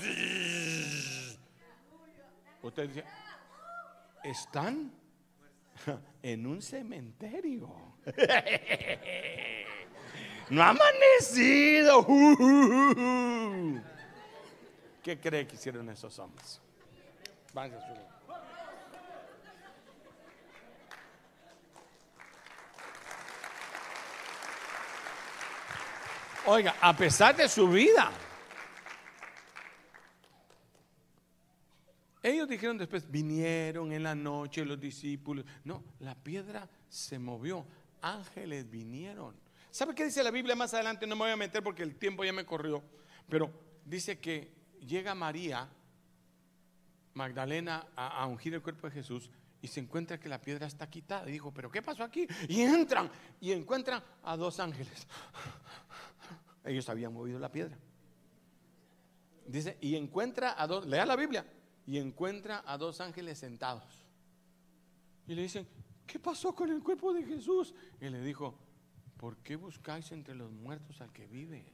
[2.62, 3.04] Usted dice,
[4.24, 4.94] están
[6.24, 7.70] en un cementerio.
[10.50, 12.06] No ha amanecido.
[15.04, 16.62] ¿Qué cree que hicieron esos hombres?
[26.46, 28.12] Oiga, a pesar de su vida.
[32.24, 35.46] Ellos dijeron después, vinieron en la noche los discípulos.
[35.64, 37.66] No, la piedra se movió.
[38.02, 39.36] Ángeles vinieron.
[39.72, 41.08] ¿Sabe qué dice la Biblia más adelante?
[41.08, 42.84] No me voy a meter porque el tiempo ya me corrió.
[43.30, 43.52] Pero
[43.86, 45.70] dice que llega María
[47.14, 49.30] Magdalena a, ungir el cuerpo de Jesús
[49.62, 51.28] y se encuentra que la piedra está quitada.
[51.30, 52.28] Y dijo, ¿pero qué pasó aquí?
[52.48, 55.08] Y entran y encuentran a dos ángeles.
[56.64, 57.78] Ellos habían movido la piedra.
[59.48, 61.46] Dice, y encuentra a dos, lea la Biblia,
[61.86, 63.84] y encuentra a dos ángeles sentados.
[65.28, 65.68] Y le dicen,
[66.08, 67.74] ¿qué pasó con el cuerpo de Jesús?
[68.00, 68.56] Y le dijo,
[69.18, 71.66] ¿por qué buscáis entre los muertos al que vive?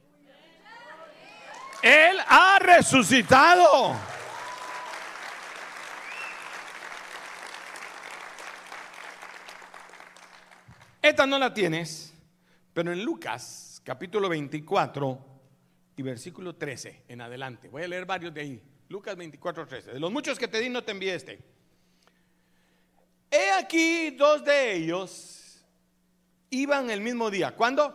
[1.82, 3.96] Él ha resucitado.
[11.00, 12.12] Esta no la tienes,
[12.72, 15.18] pero en Lucas capítulo 24
[15.96, 17.68] y versículo 13 en adelante.
[17.68, 18.62] Voy a leer varios de ahí.
[18.88, 19.92] Lucas 24, 13.
[19.92, 21.38] De los muchos que te di, no te envié este.
[23.30, 25.64] He aquí dos de ellos
[26.50, 27.54] iban el mismo día.
[27.54, 27.94] ¿Cuándo?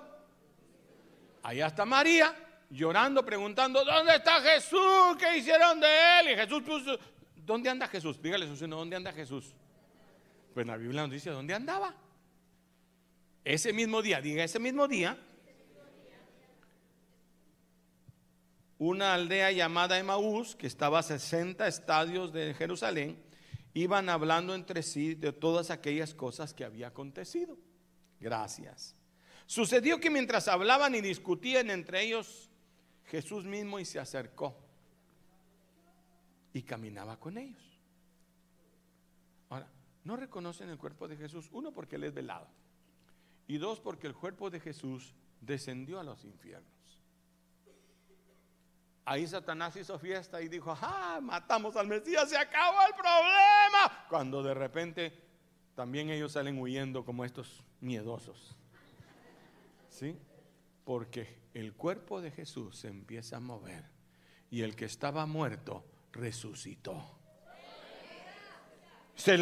[1.41, 2.42] Allá está María
[2.73, 5.15] llorando, preguntando, ¿dónde está Jesús?
[5.19, 5.87] ¿Qué hicieron de
[6.19, 6.31] él?
[6.31, 6.99] Y Jesús puso,
[7.35, 8.21] ¿dónde anda Jesús?
[8.21, 9.53] Dígale, Susana, ¿dónde anda Jesús?
[10.53, 11.95] Pues la Biblia nos dice, ¿dónde andaba?
[13.43, 15.17] Ese mismo día, diga, ese mismo día,
[18.77, 23.21] una aldea llamada Emaús, que estaba a 60 estadios de Jerusalén,
[23.73, 27.57] iban hablando entre sí de todas aquellas cosas que había acontecido.
[28.19, 28.95] Gracias.
[29.45, 32.49] Sucedió que mientras hablaban y discutían entre ellos,
[33.05, 34.55] Jesús mismo y se acercó
[36.53, 37.63] y caminaba con ellos.
[39.49, 39.67] Ahora,
[40.03, 42.47] no reconocen el cuerpo de Jesús, uno porque él es velado
[43.47, 46.71] y dos porque el cuerpo de Jesús descendió a los infiernos.
[49.05, 54.05] Ahí Satanás hizo fiesta y dijo, ah, matamos al Mesías, se acabó el problema.
[54.09, 55.21] Cuando de repente
[55.75, 58.55] también ellos salen huyendo como estos miedosos.
[59.89, 60.17] ¿Sí?
[60.83, 63.85] Porque el cuerpo de Jesús se empieza a mover
[64.49, 67.19] y el que estaba muerto resucitó.
[69.15, 69.37] Se,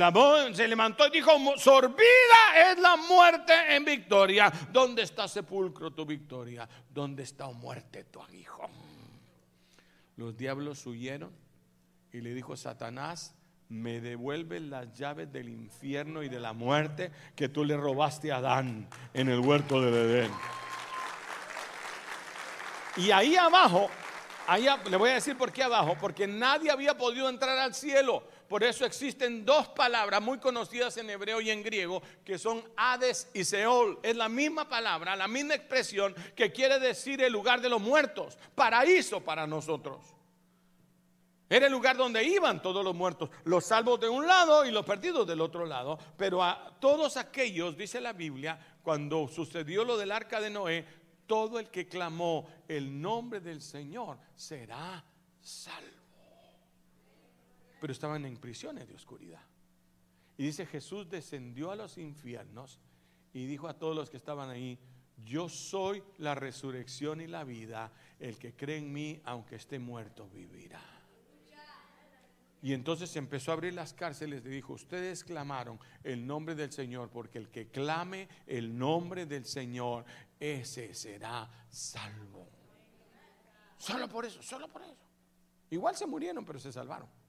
[0.54, 4.52] se levantó y dijo, sorbida es la muerte en victoria.
[4.72, 6.68] ¿Dónde está sepulcro tu victoria?
[6.90, 8.72] ¿Dónde está muerte tu aguijón?
[10.18, 11.32] Los diablos huyeron
[12.12, 13.34] y le dijo Satanás,
[13.70, 18.38] me devuelve las llaves del infierno y de la muerte que tú le robaste a
[18.38, 20.32] Adán en el huerto de Edén.
[22.98, 23.90] Y ahí abajo,
[24.48, 28.24] ahí, le voy a decir por qué abajo, porque nadie había podido entrar al cielo,
[28.50, 33.30] Por eso existen dos palabras muy conocidas en hebreo y en griego que son Hades
[33.34, 33.98] y Seol.
[34.04, 38.38] Es la misma palabra, la misma expresión que quiere decir el lugar de los muertos,
[38.54, 40.02] paraíso para nosotros.
[41.52, 44.86] Era el lugar donde iban todos los muertos, los salvos de un lado y los
[44.86, 46.00] perdidos del otro lado.
[46.16, 50.86] Pero a todos aquellos, dice la Biblia, cuando sucedió lo del arca de Noé,
[51.32, 55.02] todo el que clamó el nombre del Señor será
[55.40, 55.88] salvo.
[57.80, 59.40] Pero estaban en prisiones de oscuridad.
[60.38, 62.82] Y dice Jesús descendió a los infiernos
[63.32, 64.78] y dijo a todos los que estaban ahí,
[65.24, 70.28] yo soy la resurrección y la vida, el que cree en mí, aunque esté muerto,
[70.28, 70.84] vivirá.
[72.62, 77.10] Y entonces empezó a abrir las cárceles y dijo, ustedes clamaron el nombre del Señor,
[77.10, 80.06] porque el que clame el nombre del Señor,
[80.40, 82.48] ese será salvo.
[83.78, 84.96] Solo por eso, solo por eso.
[85.72, 87.21] Igual se murieron, pero se salvaron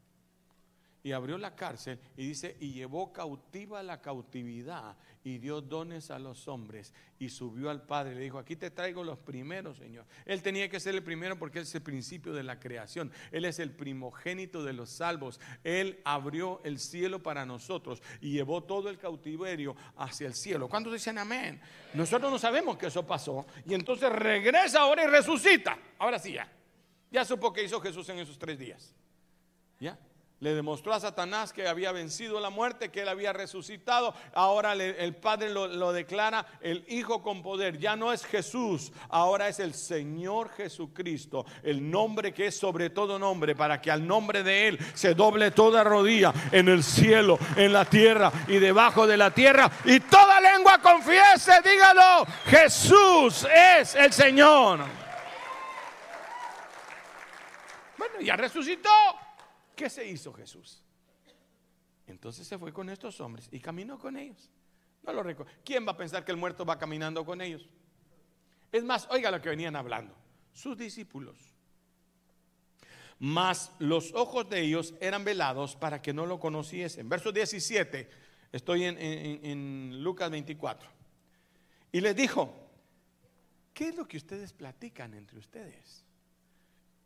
[1.05, 6.19] y abrió la cárcel y dice, y llevó cautiva la cautividad y dio dones a
[6.19, 10.05] los hombres y subió al Padre y le dijo, aquí te traigo los primeros, Señor.
[10.25, 13.11] Él tenía que ser el primero porque es el principio de la creación.
[13.33, 15.41] Él es el primogénito de los salvos.
[15.65, 20.69] Él abrió el cielo para nosotros y llevó todo el cautiverio hacia el cielo.
[20.69, 21.61] ¿Cuántos dicen amén?
[21.95, 25.79] Nosotros no sabemos que eso pasó y entonces regresa ahora y resucita.
[25.99, 26.51] Ahora sí ya.
[27.11, 28.95] Ya supo que hizo Jesús en esos tres días.
[29.79, 29.99] ¿Ya?
[30.43, 34.13] Le demostró a Satanás que había vencido la muerte, que él había resucitado.
[34.35, 37.79] Ahora el Padre lo, declara el Hijo con poder.
[37.79, 43.21] Ya no es Jesús, ahora es el Señor Jesucristo, el nombre que es sobre todo
[43.21, 47.73] nombre, para que al nombre de Él se doble toda rodilla en el cielo, en
[47.73, 49.71] la tierra y debajo de la tierra.
[49.85, 54.81] Y toda lengua confiese, dígalo, Jesús es el Señor.
[57.97, 58.91] Bueno, ya resucitó.
[59.75, 60.83] ¿Qué se hizo Jesús?
[62.07, 64.51] Entonces se fue con estos hombres y caminó con ellos.
[65.03, 67.69] No lo ¿Quién va a pensar que el muerto va caminando con ellos?
[68.71, 70.15] Es más, oiga lo que venían hablando.
[70.53, 71.37] Sus discípulos.
[73.19, 77.09] Mas los ojos de ellos eran velados para que no lo conociesen.
[77.09, 78.09] Verso 17,
[78.53, 80.89] estoy en, en Lucas 24.
[81.93, 82.53] Y les dijo,
[83.75, 86.05] ¿qué es lo que ustedes platican entre ustedes?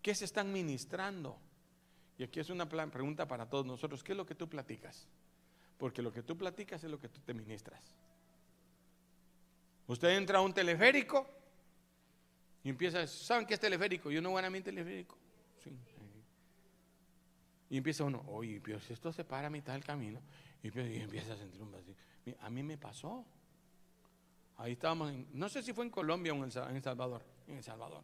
[0.01, 1.39] ¿Qué se están ministrando?
[2.19, 4.03] Y aquí es una pregunta para todos nosotros.
[4.03, 5.07] ¿Qué es lo que tú platicas?
[5.79, 7.95] Porque lo que tú platicas es lo que tú te ministras.
[9.87, 11.27] Usted entra a un teleférico
[12.65, 14.11] y empieza, ¿saben qué es teleférico?
[14.11, 15.17] Yo no voy a mi teleférico.
[17.69, 20.21] Y empieza uno, oye, pero si esto se para a mitad del camino,
[20.63, 21.95] y empieza a sentir un vacío.
[22.41, 23.25] A mí me pasó.
[24.57, 26.45] Ahí estábamos, no sé si fue en Colombia o en
[26.77, 27.23] El Salvador.
[27.47, 28.03] En El Salvador.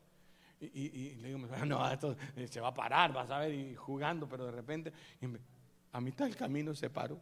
[0.63, 4.29] Y, le digo, no, esto eh, se va a parar, vas a ver, y jugando,
[4.29, 4.93] pero de repente,
[5.93, 7.19] a mitad del camino se paró.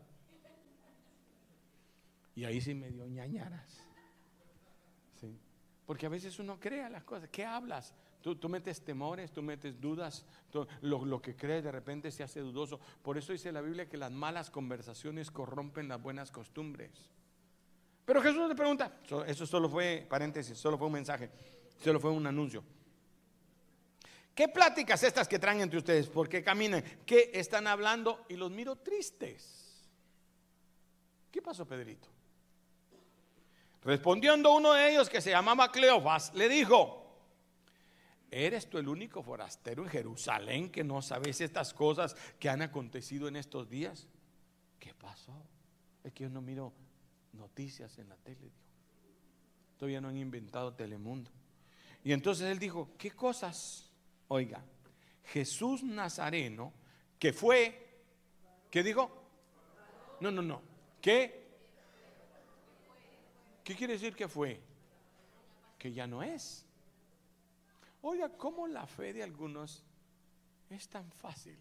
[2.35, 3.87] Y ahí sí me dio ñañaras.
[5.87, 7.29] Porque a veces uno crea las cosas.
[7.31, 7.93] ¿Qué hablas?
[8.23, 10.25] Tú, tú metes temores, tú metes dudas,
[10.83, 12.79] lo, lo, que crees de repente se hace dudoso.
[13.03, 17.11] Por eso dice la Biblia que las malas conversaciones corrompen las buenas costumbres.
[18.05, 21.31] Pero Jesús le pregunta, eso solo fue paréntesis, solo fue un mensaje,
[21.83, 22.63] solo fue un anuncio.
[24.35, 26.09] ¿Qué pláticas estas que traen entre ustedes?
[26.09, 26.83] ¿Por qué caminan?
[27.05, 28.25] ¿Qué están hablando?
[28.29, 29.89] Y los miro tristes.
[31.31, 32.09] ¿Qué pasó, Pedrito?
[33.83, 37.17] Respondiendo uno de ellos que se llamaba Cleofas, le dijo,
[38.31, 43.27] ¿eres tú el único forastero en Jerusalén que no sabes estas cosas que han acontecido
[43.29, 44.07] en estos días?
[44.79, 45.35] ¿Qué pasó?
[46.05, 46.73] Es que yo no miro
[47.33, 48.51] noticias en la tele.
[49.79, 51.31] Todavía no han inventado Telemundo.
[52.05, 53.90] Y entonces él dijo, ¿qué cosas?
[54.33, 54.63] Oiga,
[55.25, 56.73] Jesús Nazareno,
[57.19, 57.89] que fue,
[58.71, 59.11] ¿qué digo?
[60.21, 60.63] No, no, no.
[61.01, 61.49] ¿Qué?
[63.65, 64.61] ¿Qué quiere decir que fue?
[65.77, 66.65] Que ya no es.
[68.03, 69.83] Oiga, ¿cómo la fe de algunos
[70.71, 71.59] es tan fácil?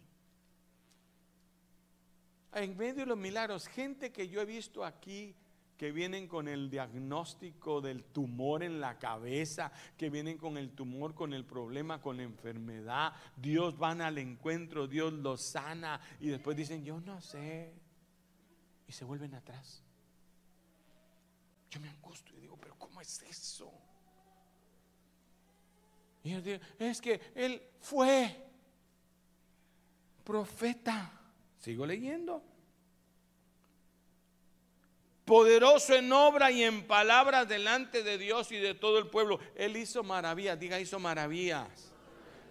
[2.53, 5.35] En medio de los milagros, gente que yo he visto aquí
[5.79, 11.15] que vienen con el diagnóstico del tumor en la cabeza, que vienen con el tumor,
[11.15, 13.13] con el problema, con la enfermedad.
[13.37, 17.73] Dios van al encuentro, Dios los sana y después dicen, yo no sé.
[18.89, 19.81] Y se vuelven atrás.
[21.69, 23.71] Yo me angustio y digo, pero ¿cómo es eso?
[26.25, 28.35] Y yo digo, es que él fue
[30.25, 31.21] profeta.
[31.57, 32.48] Sigo leyendo
[35.29, 39.39] poderoso en obra y en palabras delante de Dios y de todo el pueblo.
[39.53, 41.93] Él hizo maravillas, diga, hizo maravillas.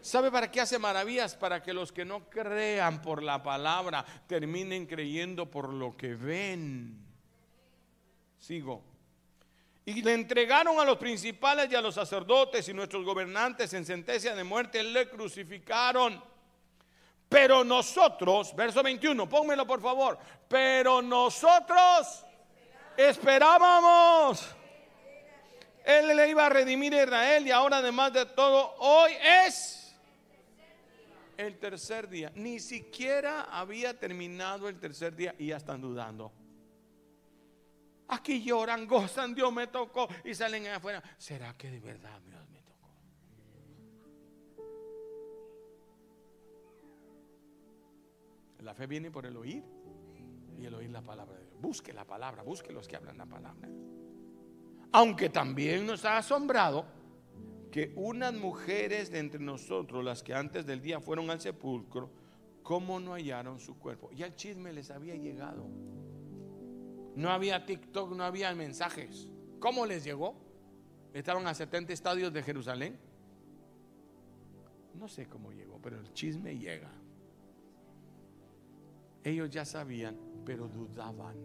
[0.01, 1.35] ¿Sabe para qué hace maravillas?
[1.35, 7.05] Para que los que no crean por la palabra terminen creyendo por lo que ven.
[8.39, 8.85] Sigo.
[9.85, 14.37] Y le entregaron a los principales y a los sacerdotes y nuestros gobernantes en sentencia
[14.37, 16.23] de muerte, le crucificaron.
[17.29, 20.17] Pero nosotros, verso 21, pónmelo por favor,
[20.49, 22.25] pero nosotros
[22.99, 24.55] esperábamos.
[25.85, 29.13] Él le iba a redimir a Israel y ahora además de todo, hoy
[29.47, 29.97] es
[31.39, 32.31] el tercer día.
[32.35, 36.31] Ni siquiera había terminado el tercer día y ya están dudando.
[38.09, 41.03] Aquí lloran, gozan, Dios me tocó y salen afuera.
[41.17, 42.89] ¿Será que de verdad Dios me tocó?
[48.63, 49.63] La fe viene por el oír
[50.59, 51.48] y el oír la palabra de Dios.
[51.61, 53.69] Busque la palabra, busque los que hablan la palabra.
[54.93, 56.87] Aunque también nos ha asombrado
[57.71, 62.11] que unas mujeres de entre nosotros, las que antes del día fueron al sepulcro,
[62.63, 64.11] ¿cómo no hallaron su cuerpo?
[64.13, 65.67] Ya el chisme les había llegado.
[67.15, 69.29] No había TikTok, no había mensajes.
[69.59, 70.37] ¿Cómo les llegó?
[71.13, 72.99] Estaban a 70 estadios de Jerusalén.
[74.95, 76.91] No sé cómo llegó, pero el chisme llega.
[79.25, 81.37] Ellos ya sabían, pero dudaban.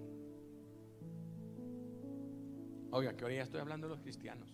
[2.92, 4.54] Oiga, que ahora ya estoy hablando de los cristianos.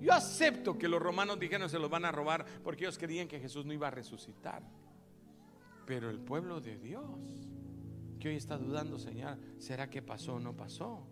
[0.00, 3.38] Yo acepto que los romanos dijeron se los van a robar porque ellos creían que
[3.38, 4.62] Jesús no iba a resucitar.
[5.86, 7.20] Pero el pueblo de Dios
[8.18, 11.06] que hoy está dudando, Señor, ¿será que pasó o no pasó?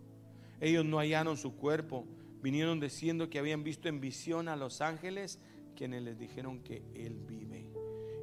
[0.61, 2.07] Ellos no hallaron su cuerpo,
[2.41, 5.39] vinieron diciendo que habían visto en visión a los ángeles,
[5.75, 7.69] quienes les dijeron que Él vive.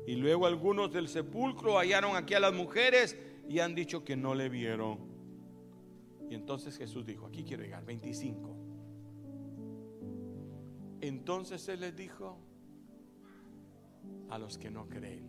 [0.09, 3.14] Y luego algunos del sepulcro hallaron aquí a las mujeres
[3.46, 5.00] y han dicho que no le vieron.
[6.30, 8.56] Y entonces Jesús dijo, aquí quiero llegar, 25.
[11.02, 12.38] Entonces Él les dijo
[14.30, 15.26] a los que no creen,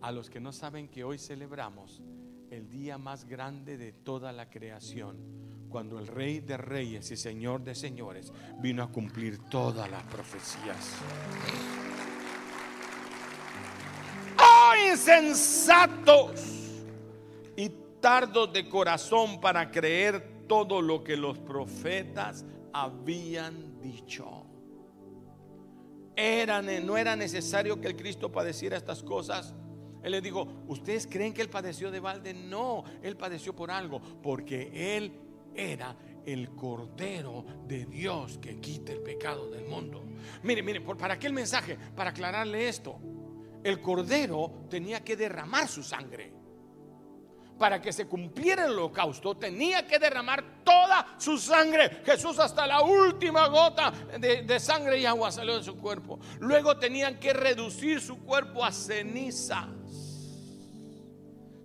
[0.00, 2.02] a los que no saben que hoy celebramos
[2.50, 5.18] el día más grande de toda la creación,
[5.68, 8.32] cuando el Rey de Reyes y Señor de Señores
[8.62, 11.02] vino a cumplir todas las profecías.
[14.94, 16.40] Insensatos!
[17.56, 17.70] Y
[18.00, 24.46] tardos de corazón para creer todo lo que los profetas habían dicho.
[26.16, 29.54] Era, no era necesario que el Cristo padeciera estas cosas
[30.04, 32.34] él le dijo, ¿ustedes creen que él padeció de balde?
[32.34, 35.10] No, él padeció por algo, porque él
[35.54, 40.04] era el Cordero de Dios que quita el pecado del mundo.
[40.42, 41.78] Mire, mire, ¿para qué el mensaje?
[41.96, 42.98] Para aclararle esto.
[43.64, 46.32] El Cordero tenía que derramar su sangre.
[47.58, 52.02] Para que se cumpliera el holocausto tenía que derramar toda su sangre.
[52.04, 56.20] Jesús hasta la última gota de, de sangre y agua salió de su cuerpo.
[56.38, 59.68] Luego tenían que reducir su cuerpo a ceniza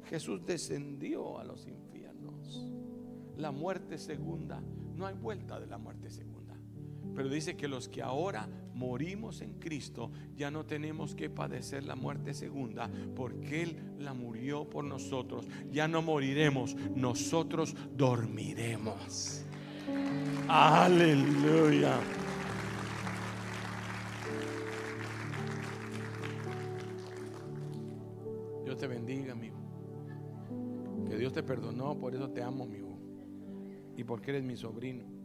[0.09, 2.65] Jesús descendió a los infiernos.
[3.37, 4.59] La muerte segunda,
[4.95, 6.28] no hay vuelta de la muerte segunda.
[7.15, 11.95] Pero dice que los que ahora morimos en Cristo ya no tenemos que padecer la
[11.95, 15.47] muerte segunda porque Él la murió por nosotros.
[15.71, 19.45] Ya no moriremos, nosotros dormiremos.
[20.47, 21.99] Aleluya.
[28.63, 29.57] Dios te bendiga, amigo.
[31.07, 32.97] Que Dios te perdonó, por eso te amo, amigo.
[33.97, 35.18] Y porque eres mi sobrino.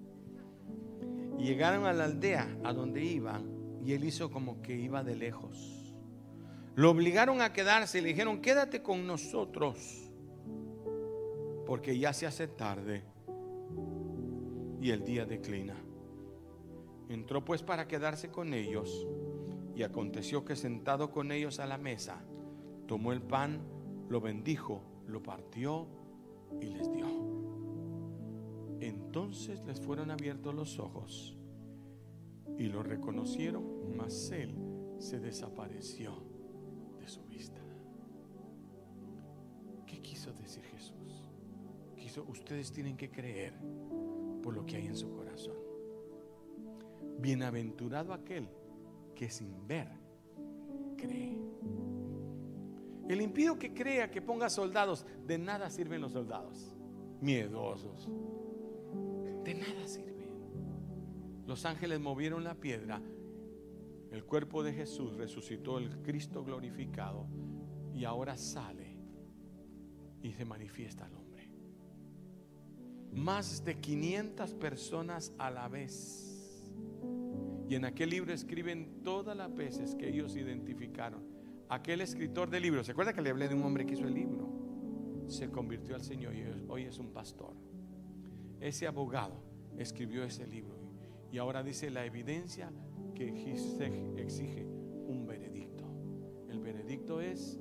[1.39, 5.95] Llegaron a la aldea a donde iban y él hizo como que iba de lejos.
[6.75, 10.11] Lo obligaron a quedarse y le dijeron, quédate con nosotros,
[11.67, 13.05] porque ya se hace tarde
[14.81, 15.77] y el día declina.
[17.09, 19.07] Entró pues para quedarse con ellos
[19.77, 22.25] y aconteció que sentado con ellos a la mesa,
[22.87, 23.61] tomó el pan,
[24.09, 25.87] lo bendijo lo partió
[26.61, 27.54] y les dio.
[28.85, 31.35] Entonces les fueron abiertos los ojos
[32.59, 34.55] y lo reconocieron, mas él
[34.99, 36.13] se desapareció
[36.99, 37.63] de su vista.
[39.87, 41.31] ¿Qué quiso decir Jesús?
[41.97, 43.55] Quiso, ustedes tienen que creer
[44.43, 45.57] por lo que hay en su corazón.
[47.21, 48.51] Bienaventurado aquel
[49.15, 49.89] que sin ver
[50.99, 51.39] cree.
[53.09, 56.77] El impío que crea que ponga soldados, de nada sirven los soldados.
[57.23, 58.11] Miedosos.
[59.45, 60.15] De nada sirven.
[61.47, 63.03] Los ángeles movieron la piedra.
[64.11, 67.27] El cuerpo de Jesús resucitó el Cristo glorificado
[67.93, 68.97] y ahora sale
[70.23, 71.51] y se manifiesta al hombre.
[73.13, 76.71] Más de 500 personas a la vez.
[77.69, 81.23] Y en aquel libro escriben todas las veces que ellos identificaron.
[81.69, 84.15] Aquel escritor del libro, ¿se acuerda que le hablé de un hombre que hizo el
[84.15, 84.49] libro?
[85.29, 87.55] Se convirtió al Señor y hoy es un pastor.
[88.61, 89.43] Ese abogado
[89.79, 90.77] escribió ese libro
[91.31, 92.71] y ahora dice la evidencia
[93.15, 93.29] que
[94.17, 95.85] exige un veredicto.
[96.49, 97.59] El veredicto es,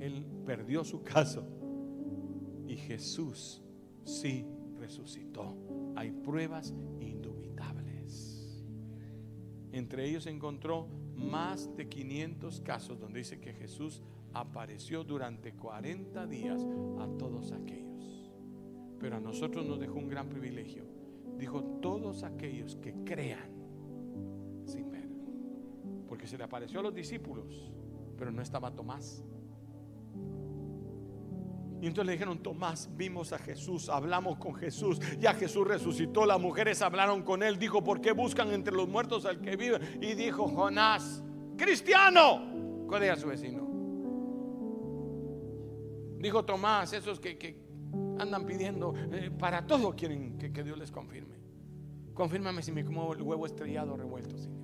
[0.00, 1.46] él perdió su caso
[2.66, 3.62] y Jesús
[4.04, 4.44] sí
[4.78, 5.56] resucitó.
[5.94, 8.62] Hay pruebas indubitables.
[9.72, 14.02] Entre ellos encontró más de 500 casos donde dice que Jesús
[14.34, 16.66] apareció durante 40 días
[16.98, 17.91] a todos aquellos.
[19.02, 20.84] Pero a nosotros nos dejó un gran privilegio.
[21.36, 23.50] Dijo, todos aquellos que crean
[24.64, 25.08] sin ver.
[26.08, 27.72] Porque se le apareció a los discípulos,
[28.16, 29.24] pero no estaba Tomás.
[31.80, 36.40] Y entonces le dijeron, Tomás, vimos a Jesús, hablamos con Jesús, ya Jesús resucitó, las
[36.40, 39.80] mujeres hablaron con él, dijo, ¿por qué buscan entre los muertos al que vive?
[40.00, 41.24] Y dijo, Jonás,
[41.56, 43.68] cristiano, ¿cuál era su vecino?
[46.20, 47.36] Dijo Tomás, esos que,
[48.18, 51.36] andan pidiendo, eh, para todo quieren que, que, Dios les confirme.
[52.14, 54.62] Confírmame si me como el huevo estrellado revuelto, Señor.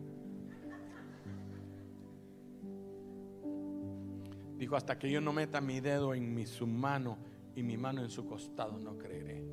[4.58, 7.16] Dijo, hasta que yo no meta mi dedo en mi, su mano
[7.54, 9.44] y mi mano en su costado, no creeré.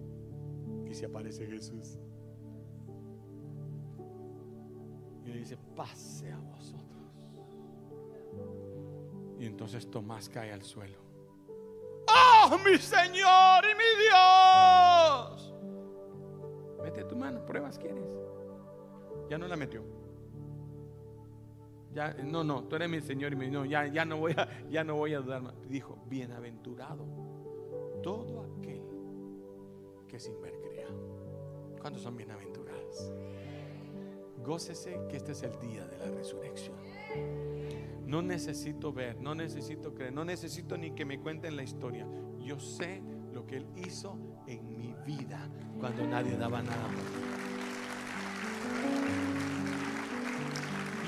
[0.89, 1.99] Y se aparece Jesús.
[5.23, 6.85] Y le dice, pase a vosotros.
[9.39, 11.04] Y entonces Tomás cae al suelo.
[12.51, 15.53] ¡Oh, mi Señor y mi Dios!
[16.83, 18.17] Mete tu mano, pruebas quieres.
[19.29, 19.83] Ya no la metió
[22.23, 24.83] no, no, tú eres mi Señor y mi no, ya, ya no voy a, ya
[24.83, 25.53] no voy a dudar más.
[25.69, 27.05] Dijo, bienaventurado
[28.03, 28.81] todo aquel
[30.07, 30.87] que sin ver crea.
[31.79, 33.13] ¿Cuántos son bienaventurados?
[34.43, 36.75] Gócese que este es el día de la resurrección.
[38.05, 42.05] No necesito ver, no necesito creer, no necesito ni que me cuenten la historia.
[42.45, 43.01] Yo sé
[43.33, 46.89] lo que Él hizo en mi vida cuando nadie daba nada.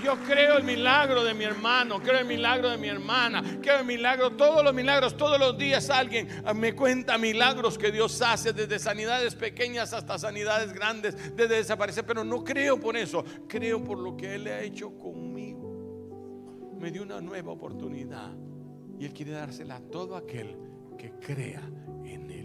[0.03, 3.85] Yo creo el milagro de mi hermano, creo el milagro de mi hermana, creo el
[3.85, 8.79] milagro, todos los milagros, todos los días alguien me cuenta milagros que Dios hace, desde
[8.79, 14.15] sanidades pequeñas hasta sanidades grandes, desde desaparecer, pero no creo por eso, creo por lo
[14.17, 16.73] que Él ha hecho conmigo.
[16.79, 18.31] Me dio una nueva oportunidad
[18.97, 20.66] y Él quiere dársela a todo aquel
[20.97, 21.61] que crea
[22.05, 22.36] en Él.